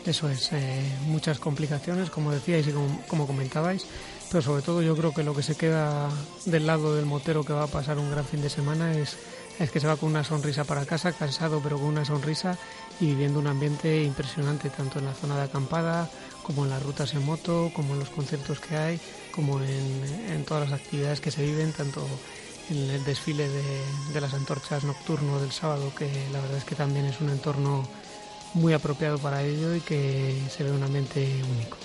Eso 0.05 0.29
es 0.29 0.51
eh, 0.51 0.81
muchas 1.07 1.39
complicaciones 1.39 2.09
como 2.09 2.31
decíais 2.31 2.67
y 2.67 2.71
como, 2.71 3.01
como 3.07 3.27
comentabais 3.27 3.85
pero 4.33 4.41
sobre 4.41 4.63
todo 4.63 4.81
yo 4.81 4.95
creo 4.97 5.13
que 5.13 5.23
lo 5.23 5.35
que 5.35 5.43
se 5.43 5.55
queda 5.55 6.09
del 6.45 6.65
lado 6.65 6.95
del 6.95 7.05
motero 7.05 7.43
que 7.43 7.53
va 7.53 7.65
a 7.65 7.67
pasar 7.67 7.99
un 7.99 8.09
gran 8.09 8.25
fin 8.25 8.41
de 8.41 8.49
semana 8.49 8.91
es 8.97 9.15
es 9.59 9.71
que 9.71 9.79
se 9.79 9.87
va 9.87 9.97
con 9.97 10.09
una 10.09 10.23
sonrisa 10.23 10.63
para 10.63 10.85
casa, 10.85 11.11
cansado 11.11 11.61
pero 11.63 11.77
con 11.77 11.87
una 11.87 12.05
sonrisa 12.05 12.57
y 12.99 13.07
viviendo 13.07 13.39
un 13.39 13.47
ambiente 13.47 14.03
impresionante 14.03 14.69
tanto 14.69 14.99
en 14.99 15.05
la 15.05 15.13
zona 15.13 15.37
de 15.37 15.43
acampada 15.43 16.09
como 16.43 16.65
en 16.65 16.71
las 16.71 16.83
rutas 16.83 17.13
en 17.13 17.25
moto, 17.25 17.71
como 17.73 17.93
en 17.93 17.99
los 17.99 18.09
conciertos 18.09 18.59
que 18.59 18.75
hay, 18.75 18.99
como 19.31 19.59
en, 19.61 20.43
todas 20.45 20.69
las 20.69 20.79
actividades 20.79 21.21
que 21.21 21.31
se 21.31 21.43
viven, 21.43 21.71
tanto 21.71 22.05
en 22.69 22.89
el 22.89 23.03
desfile 23.03 23.47
de, 23.47 24.21
las 24.21 24.33
antorchas 24.33 24.83
nocturno 24.83 25.39
del 25.39 25.51
sábado, 25.51 25.91
que 25.97 26.09
la 26.31 26.41
verdad 26.41 26.57
es 26.57 26.65
que 26.65 26.75
también 26.75 27.05
es 27.05 27.21
un 27.21 27.29
entorno 27.29 27.87
muy 28.53 28.73
apropiado 28.73 29.17
para 29.17 29.43
ello 29.43 29.75
y 29.75 29.79
que 29.79 30.37
se 30.49 30.63
ve 30.63 30.71
un 30.71 30.83
ambiente 30.83 31.25
único. 31.55 31.77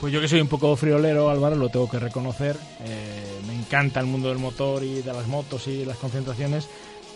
Pues 0.00 0.12
yo 0.12 0.20
que 0.20 0.28
soy 0.28 0.40
un 0.40 0.48
poco 0.48 0.74
friolero, 0.76 1.28
Álvaro, 1.28 1.56
lo 1.56 1.68
tengo 1.70 1.90
que 1.90 1.98
reconocer. 1.98 2.56
Eh, 2.84 3.40
me 3.46 3.54
encanta 3.54 3.98
el 3.98 4.06
mundo 4.06 4.28
del 4.28 4.38
motor 4.38 4.84
y 4.84 5.02
de 5.02 5.12
las 5.12 5.26
motos 5.26 5.66
y 5.66 5.84
las 5.84 5.98
concentraciones 5.98 6.68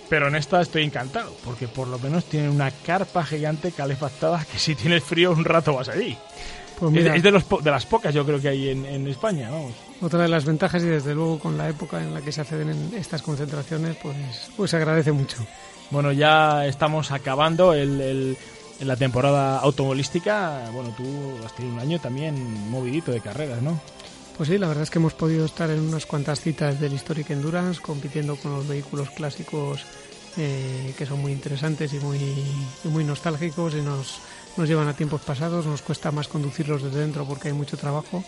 pero 0.08 0.28
en 0.28 0.36
esta 0.36 0.60
estoy 0.60 0.84
encantado, 0.84 1.34
porque 1.44 1.68
por 1.68 1.88
lo 1.88 1.98
menos 1.98 2.24
tiene 2.24 2.48
una 2.48 2.70
carpa 2.70 3.24
gigante 3.24 3.72
calefactada 3.72 4.44
que 4.44 4.58
si 4.58 4.74
tienes 4.74 5.02
frío 5.02 5.32
un 5.32 5.44
rato 5.44 5.74
vas 5.74 5.88
allí. 5.88 6.16
Pues 6.78 6.96
es 6.96 7.22
de, 7.22 7.30
los, 7.30 7.44
de 7.62 7.70
las 7.70 7.86
pocas 7.86 8.12
yo 8.12 8.26
creo 8.26 8.40
que 8.40 8.48
hay 8.48 8.70
en, 8.70 9.06
España, 9.06 9.50
vamos. 9.50 9.72
Otra 10.00 10.22
de 10.22 10.28
las 10.28 10.44
ventajas 10.44 10.82
y 10.82 10.86
desde 10.86 11.14
luego 11.14 11.38
con 11.38 11.56
la 11.56 11.68
época 11.68 12.02
en 12.02 12.12
la 12.12 12.20
que 12.22 12.32
se 12.32 12.40
acceden 12.40 12.70
en 12.70 12.94
estas 12.98 13.22
concentraciones, 13.22 13.96
pues, 14.02 14.16
pues 14.56 14.70
se 14.70 14.76
agradece 14.76 15.12
mucho. 15.12 15.36
Bueno, 15.90 16.10
ya 16.10 16.66
estamos 16.66 17.12
acabando 17.12 17.72
el, 17.72 18.36
en 18.80 18.88
la 18.88 18.96
temporada 18.96 19.58
automovilística, 19.58 20.70
bueno, 20.72 20.92
tú 20.96 21.04
has 21.44 21.54
tenido 21.54 21.74
un 21.74 21.80
año 21.80 22.00
también 22.00 22.68
movidito 22.68 23.12
de 23.12 23.20
carreras, 23.20 23.62
¿no? 23.62 23.80
Pues 24.36 24.48
sí, 24.48 24.58
la 24.58 24.66
verdad 24.66 24.82
es 24.82 24.90
que 24.90 24.98
hemos 24.98 25.14
podido 25.14 25.44
estar 25.44 25.70
en 25.70 25.80
unas 25.80 26.06
cuantas 26.06 26.40
citas 26.40 26.80
del 26.80 26.94
Historic 26.94 27.30
Endurance, 27.30 27.80
compitiendo 27.80 28.36
con 28.36 28.52
los 28.52 28.66
vehículos 28.66 29.10
clásicos 29.10 29.84
eh, 30.38 30.94
que 30.96 31.04
son 31.04 31.20
muy 31.20 31.32
interesantes 31.32 31.92
y 31.92 31.98
muy, 31.98 32.18
muy 32.84 33.04
nostálgicos 33.04 33.74
y 33.74 33.82
nos, 33.82 34.20
nos 34.56 34.68
llevan 34.68 34.88
a 34.88 34.96
tiempos 34.96 35.20
pasados. 35.20 35.66
Nos 35.66 35.82
cuesta 35.82 36.10
más 36.10 36.28
conducirlos 36.28 36.82
desde 36.82 37.00
dentro 37.00 37.26
porque 37.26 37.48
hay 37.48 37.54
mucho 37.54 37.76
trabajo, 37.76 38.24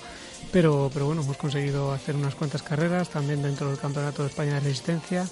pero, 0.52 0.90
pero 0.92 1.06
bueno, 1.06 1.22
hemos 1.22 1.38
conseguido 1.38 1.92
hacer 1.92 2.14
unas 2.14 2.34
cuantas 2.34 2.62
carreras 2.62 3.08
también 3.08 3.42
dentro 3.42 3.68
del 3.68 3.78
Campeonato 3.78 4.22
de 4.22 4.28
España 4.28 4.54
de 4.54 4.60
Resistencia 4.60 5.26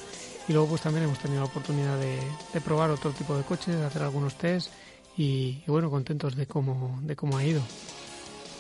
y 0.48 0.52
luego 0.52 0.68
pues 0.68 0.80
también 0.80 1.04
hemos 1.04 1.18
tenido 1.18 1.40
la 1.40 1.46
oportunidad 1.46 1.98
de, 1.98 2.18
de 2.52 2.60
probar 2.60 2.90
otro 2.90 3.10
tipo 3.10 3.36
de 3.36 3.44
coches, 3.44 3.76
de 3.76 3.84
hacer 3.84 4.02
algunos 4.02 4.34
test 4.36 4.70
y, 5.16 5.62
bueno, 5.66 5.90
contentos 5.90 6.34
de 6.34 6.46
cómo, 6.46 6.98
de 7.02 7.14
cómo 7.14 7.36
ha 7.36 7.44
ido. 7.44 7.60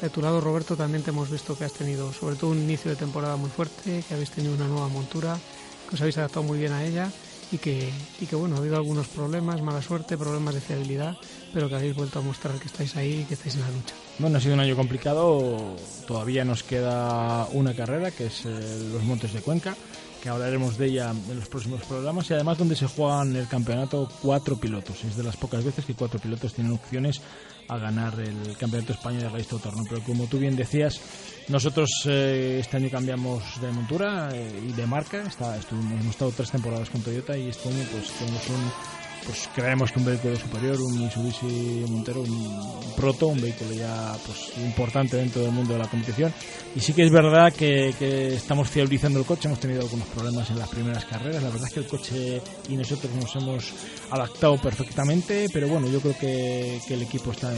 De 0.02 0.10
tu 0.10 0.20
lado, 0.20 0.40
Roberto, 0.40 0.76
también 0.76 1.04
te 1.04 1.10
hemos 1.10 1.30
visto 1.30 1.56
que 1.56 1.64
has 1.64 1.72
tenido 1.72 2.12
sobre 2.12 2.34
todo 2.34 2.50
un 2.50 2.58
inicio 2.58 2.90
de 2.90 2.96
temporada 2.96 3.36
muy 3.36 3.48
fuerte, 3.48 4.02
que 4.08 4.14
habéis 4.14 4.32
tenido 4.32 4.52
una 4.52 4.66
nueva 4.66 4.88
montura, 4.88 5.38
que 5.88 5.94
os 5.94 6.00
habéis 6.00 6.18
adaptado 6.18 6.42
muy 6.42 6.58
bien 6.58 6.72
a 6.72 6.84
ella 6.84 7.08
y 7.52 7.58
que, 7.58 7.88
y 8.20 8.26
que 8.26 8.34
bueno, 8.34 8.56
ha 8.56 8.58
habido 8.58 8.74
algunos 8.74 9.06
problemas, 9.06 9.62
mala 9.62 9.80
suerte, 9.80 10.18
problemas 10.18 10.54
de 10.54 10.60
fiabilidad, 10.60 11.16
pero 11.54 11.68
que 11.68 11.76
habéis 11.76 11.94
vuelto 11.94 12.18
a 12.18 12.22
mostrar 12.22 12.58
que 12.58 12.66
estáis 12.66 12.96
ahí 12.96 13.20
y 13.20 13.24
que 13.26 13.34
estáis 13.34 13.54
en 13.54 13.60
la 13.60 13.70
lucha. 13.70 13.94
Bueno, 14.18 14.38
ha 14.38 14.40
sido 14.40 14.54
un 14.54 14.60
año 14.60 14.74
complicado, 14.74 15.76
todavía 16.08 16.44
nos 16.44 16.64
queda 16.64 17.46
una 17.52 17.72
carrera 17.72 18.10
que 18.10 18.26
es 18.26 18.44
eh, 18.44 18.88
los 18.92 19.04
Montes 19.04 19.32
de 19.32 19.40
Cuenca 19.40 19.76
que 20.22 20.28
hablaremos 20.28 20.78
de 20.78 20.86
ella 20.86 21.10
en 21.10 21.36
los 21.36 21.48
próximos 21.48 21.82
programas 21.82 22.30
y 22.30 22.34
además 22.34 22.56
donde 22.56 22.76
se 22.76 22.86
juegan 22.86 23.34
el 23.34 23.48
campeonato 23.48 24.08
cuatro 24.22 24.56
pilotos. 24.56 25.02
Es 25.02 25.16
de 25.16 25.24
las 25.24 25.36
pocas 25.36 25.64
veces 25.64 25.84
que 25.84 25.94
cuatro 25.94 26.20
pilotos 26.20 26.54
tienen 26.54 26.72
opciones 26.72 27.20
a 27.74 27.78
ganar 27.78 28.18
el 28.20 28.56
campeonato 28.56 28.92
España 28.92 29.20
de 29.20 29.28
Race 29.28 29.44
Torno. 29.44 29.84
Pero 29.88 30.02
como 30.02 30.26
tú 30.26 30.38
bien 30.38 30.56
decías, 30.56 31.00
nosotros 31.48 31.90
eh, 32.06 32.58
este 32.60 32.76
año 32.76 32.88
cambiamos 32.90 33.60
de 33.60 33.72
montura 33.72 34.30
eh, 34.32 34.68
y 34.68 34.72
de 34.72 34.86
marca. 34.86 35.22
Está, 35.22 35.56
estuvimos, 35.56 35.92
hemos 35.92 36.06
estado 36.06 36.32
tres 36.36 36.50
temporadas 36.50 36.90
con 36.90 37.02
Toyota 37.02 37.36
y 37.36 37.48
este 37.48 37.68
año 37.68 37.84
pues 37.90 38.10
tenemos 38.12 38.48
un 38.48 39.01
pues 39.24 39.48
creemos 39.54 39.92
que 39.92 39.98
un 39.98 40.04
vehículo 40.06 40.36
superior, 40.36 40.80
un 40.80 40.98
Mitsubishi 40.98 41.84
Montero, 41.88 42.22
un 42.22 42.94
proto, 42.96 43.28
un 43.28 43.40
vehículo 43.40 43.72
ya 43.72 44.14
pues 44.26 44.52
importante 44.58 45.16
dentro 45.16 45.42
del 45.42 45.52
mundo 45.52 45.74
de 45.74 45.78
la 45.78 45.88
competición. 45.88 46.32
Y 46.74 46.80
sí 46.80 46.92
que 46.92 47.04
es 47.04 47.10
verdad 47.10 47.52
que, 47.52 47.94
que, 47.98 48.34
estamos 48.34 48.68
fiabilizando 48.68 49.18
el 49.18 49.24
coche, 49.24 49.48
hemos 49.48 49.60
tenido 49.60 49.82
algunos 49.82 50.06
problemas 50.08 50.50
en 50.50 50.58
las 50.58 50.68
primeras 50.68 51.04
carreras, 51.04 51.42
la 51.42 51.50
verdad 51.50 51.68
es 51.68 51.74
que 51.74 51.80
el 51.80 51.86
coche 51.86 52.42
y 52.68 52.76
nosotros 52.76 53.12
nos 53.14 53.34
hemos 53.36 53.72
adaptado 54.10 54.56
perfectamente, 54.60 55.46
pero 55.52 55.68
bueno, 55.68 55.88
yo 55.88 56.00
creo 56.00 56.16
que, 56.18 56.80
que 56.86 56.94
el 56.94 57.02
equipo 57.02 57.32
está 57.32 57.52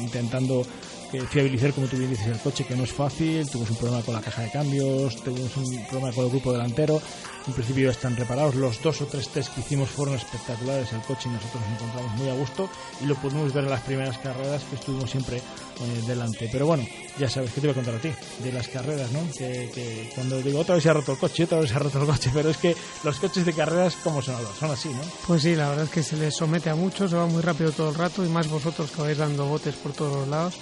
intentando 0.00 0.66
que 1.10 1.20
fiabilizar, 1.26 1.72
como 1.72 1.86
tú 1.86 1.96
bien 1.96 2.10
dices, 2.10 2.26
el 2.26 2.38
coche, 2.38 2.64
que 2.64 2.76
no 2.76 2.84
es 2.84 2.92
fácil. 2.92 3.48
Tuvimos 3.48 3.70
un 3.70 3.76
problema 3.76 4.02
con 4.02 4.14
la 4.14 4.20
caja 4.20 4.42
de 4.42 4.50
cambios, 4.50 5.16
tuvimos 5.22 5.56
un 5.56 5.86
problema 5.86 6.12
con 6.12 6.24
el 6.24 6.30
grupo 6.30 6.52
delantero. 6.52 7.00
En 7.46 7.52
principio 7.52 7.90
están 7.90 8.16
reparados. 8.16 8.56
Los 8.56 8.82
dos 8.82 9.00
o 9.02 9.06
tres 9.06 9.28
test 9.28 9.54
que 9.54 9.60
hicimos 9.60 9.88
fueron 9.88 10.16
espectaculares. 10.16 10.92
El 10.92 11.00
coche 11.02 11.28
y 11.28 11.32
nosotros 11.32 11.62
nos 11.62 11.80
encontramos 11.80 12.18
muy 12.18 12.28
a 12.28 12.34
gusto 12.34 12.68
y 13.00 13.06
lo 13.06 13.14
pudimos 13.14 13.52
ver 13.52 13.64
en 13.64 13.70
las 13.70 13.82
primeras 13.82 14.18
carreras 14.18 14.64
que 14.64 14.74
estuvimos 14.74 15.08
siempre 15.08 15.36
eh, 15.36 16.02
delante. 16.08 16.48
Pero 16.50 16.66
bueno, 16.66 16.84
ya 17.18 17.28
sabes 17.28 17.52
que 17.52 17.60
te 17.60 17.68
voy 17.68 17.72
a 17.72 17.74
contar 17.74 17.94
a 17.94 17.98
ti 17.98 18.10
de 18.42 18.52
las 18.52 18.66
carreras, 18.66 19.12
¿no? 19.12 19.20
Que, 19.30 19.70
que, 19.72 20.10
cuando 20.16 20.42
digo 20.42 20.58
otra 20.58 20.74
vez 20.74 20.82
se 20.82 20.90
ha 20.90 20.94
roto 20.94 21.12
el 21.12 21.18
coche, 21.18 21.44
otra 21.44 21.60
vez 21.60 21.70
se 21.70 21.76
ha 21.76 21.78
roto 21.78 22.00
el 22.00 22.06
coche, 22.06 22.30
pero 22.34 22.50
es 22.50 22.56
que 22.56 22.74
los 23.04 23.18
coches 23.20 23.46
de 23.46 23.52
carreras, 23.52 23.94
como 24.02 24.20
son? 24.22 24.36
Son 24.58 24.70
así, 24.72 24.88
¿no? 24.88 25.02
Pues 25.28 25.42
sí, 25.42 25.54
la 25.54 25.68
verdad 25.68 25.84
es 25.84 25.90
que 25.90 26.02
se 26.02 26.16
les 26.16 26.34
somete 26.34 26.68
a 26.68 26.74
muchos, 26.74 27.10
se 27.10 27.16
va 27.16 27.26
muy 27.26 27.42
rápido 27.42 27.70
todo 27.70 27.90
el 27.90 27.94
rato 27.94 28.24
y 28.24 28.28
más 28.28 28.48
vosotros 28.48 28.90
que 28.90 29.02
vais 29.02 29.18
dando 29.18 29.46
botes 29.46 29.76
por 29.76 29.92
todos 29.92 30.16
los 30.16 30.28
lados. 30.28 30.54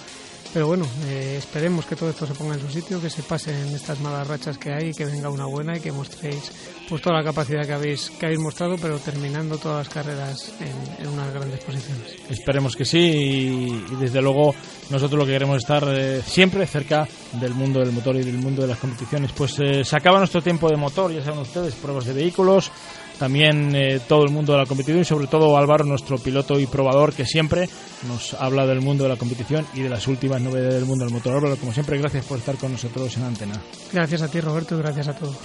Pero 0.54 0.68
bueno, 0.68 0.86
eh, 1.08 1.34
esperemos 1.36 1.84
que 1.84 1.96
todo 1.96 2.10
esto 2.10 2.28
se 2.28 2.34
ponga 2.34 2.54
en 2.54 2.60
su 2.60 2.70
sitio, 2.70 3.00
que 3.00 3.10
se 3.10 3.24
pasen 3.24 3.74
estas 3.74 3.98
malas 3.98 4.24
rachas 4.28 4.56
que 4.56 4.72
hay, 4.72 4.94
que 4.94 5.04
venga 5.04 5.28
una 5.28 5.46
buena 5.46 5.76
y 5.76 5.80
que 5.80 5.90
mostréis 5.90 6.52
pues 6.88 7.02
toda 7.02 7.16
la 7.16 7.24
capacidad 7.24 7.66
que 7.66 7.72
habéis 7.72 8.10
que 8.10 8.26
habéis 8.26 8.38
mostrado, 8.38 8.76
pero 8.80 9.00
terminando 9.00 9.58
todas 9.58 9.84
las 9.84 9.92
carreras 9.92 10.52
en, 10.60 11.08
unas 11.08 11.34
grandes 11.34 11.58
posiciones. 11.58 12.16
Esperemos 12.30 12.76
que 12.76 12.84
sí 12.84 12.98
y, 12.98 13.96
desde 13.96 14.22
luego 14.22 14.54
nosotros 14.90 15.18
lo 15.18 15.26
que 15.26 15.32
queremos 15.32 15.56
es 15.56 15.64
estar 15.64 15.84
eh, 15.88 16.22
siempre 16.24 16.68
cerca 16.68 17.08
del 17.32 17.52
mundo 17.52 17.80
del 17.80 17.90
motor 17.90 18.14
y 18.14 18.22
del 18.22 18.38
mundo 18.38 18.62
de 18.62 18.68
las 18.68 18.78
competiciones. 18.78 19.32
Pues 19.32 19.58
eh, 19.58 19.84
se 19.84 19.96
acaba 19.96 20.18
nuestro 20.18 20.40
tiempo 20.40 20.68
de 20.68 20.76
motor, 20.76 21.12
ya 21.12 21.24
saben 21.24 21.40
ustedes, 21.40 21.74
pruebas 21.74 22.04
de 22.04 22.12
vehículos 22.12 22.70
también 23.18 23.74
eh, 23.74 24.00
todo 24.06 24.24
el 24.24 24.30
mundo 24.30 24.52
de 24.52 24.58
la 24.58 24.66
competición 24.66 25.00
y 25.00 25.04
sobre 25.04 25.26
todo 25.26 25.56
Álvaro, 25.56 25.84
nuestro 25.84 26.18
piloto 26.18 26.58
y 26.58 26.66
probador 26.66 27.12
que 27.12 27.24
siempre 27.24 27.68
nos 28.08 28.34
habla 28.34 28.66
del 28.66 28.80
mundo 28.80 29.04
de 29.04 29.10
la 29.10 29.16
competición 29.16 29.66
y 29.74 29.82
de 29.82 29.88
las 29.88 30.06
últimas 30.08 30.40
novedades 30.40 30.74
del 30.74 30.84
mundo 30.84 31.04
del 31.04 31.14
motor. 31.14 31.34
Álvaro, 31.34 31.56
como 31.56 31.72
siempre, 31.72 31.98
gracias 31.98 32.24
por 32.24 32.38
estar 32.38 32.56
con 32.56 32.72
nosotros 32.72 33.16
en 33.16 33.24
Antena. 33.24 33.60
Gracias 33.92 34.22
a 34.22 34.28
ti, 34.28 34.40
Roberto, 34.40 34.76
gracias 34.78 35.08
a 35.08 35.14
todos. 35.14 35.36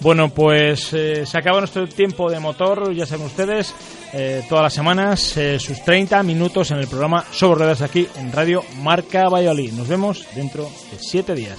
Bueno, 0.00 0.28
pues 0.28 0.92
eh, 0.92 1.24
se 1.24 1.38
acaba 1.38 1.58
nuestro 1.60 1.88
tiempo 1.88 2.30
de 2.30 2.38
motor, 2.38 2.92
ya 2.92 3.06
saben 3.06 3.26
ustedes, 3.26 3.74
eh, 4.12 4.44
todas 4.48 4.64
las 4.64 4.74
semanas, 4.74 5.36
eh, 5.36 5.58
sus 5.58 5.82
30 5.84 6.22
minutos 6.22 6.70
en 6.70 6.78
el 6.78 6.86
programa 6.86 7.24
Sobre 7.32 7.60
Ruedas 7.60 7.80
aquí 7.80 8.06
en 8.16 8.30
Radio 8.32 8.62
Marca 8.82 9.28
Valladolid. 9.28 9.72
Nos 9.72 9.88
vemos 9.88 10.26
dentro 10.34 10.64
de 10.64 10.98
7 10.98 11.34
días. 11.34 11.58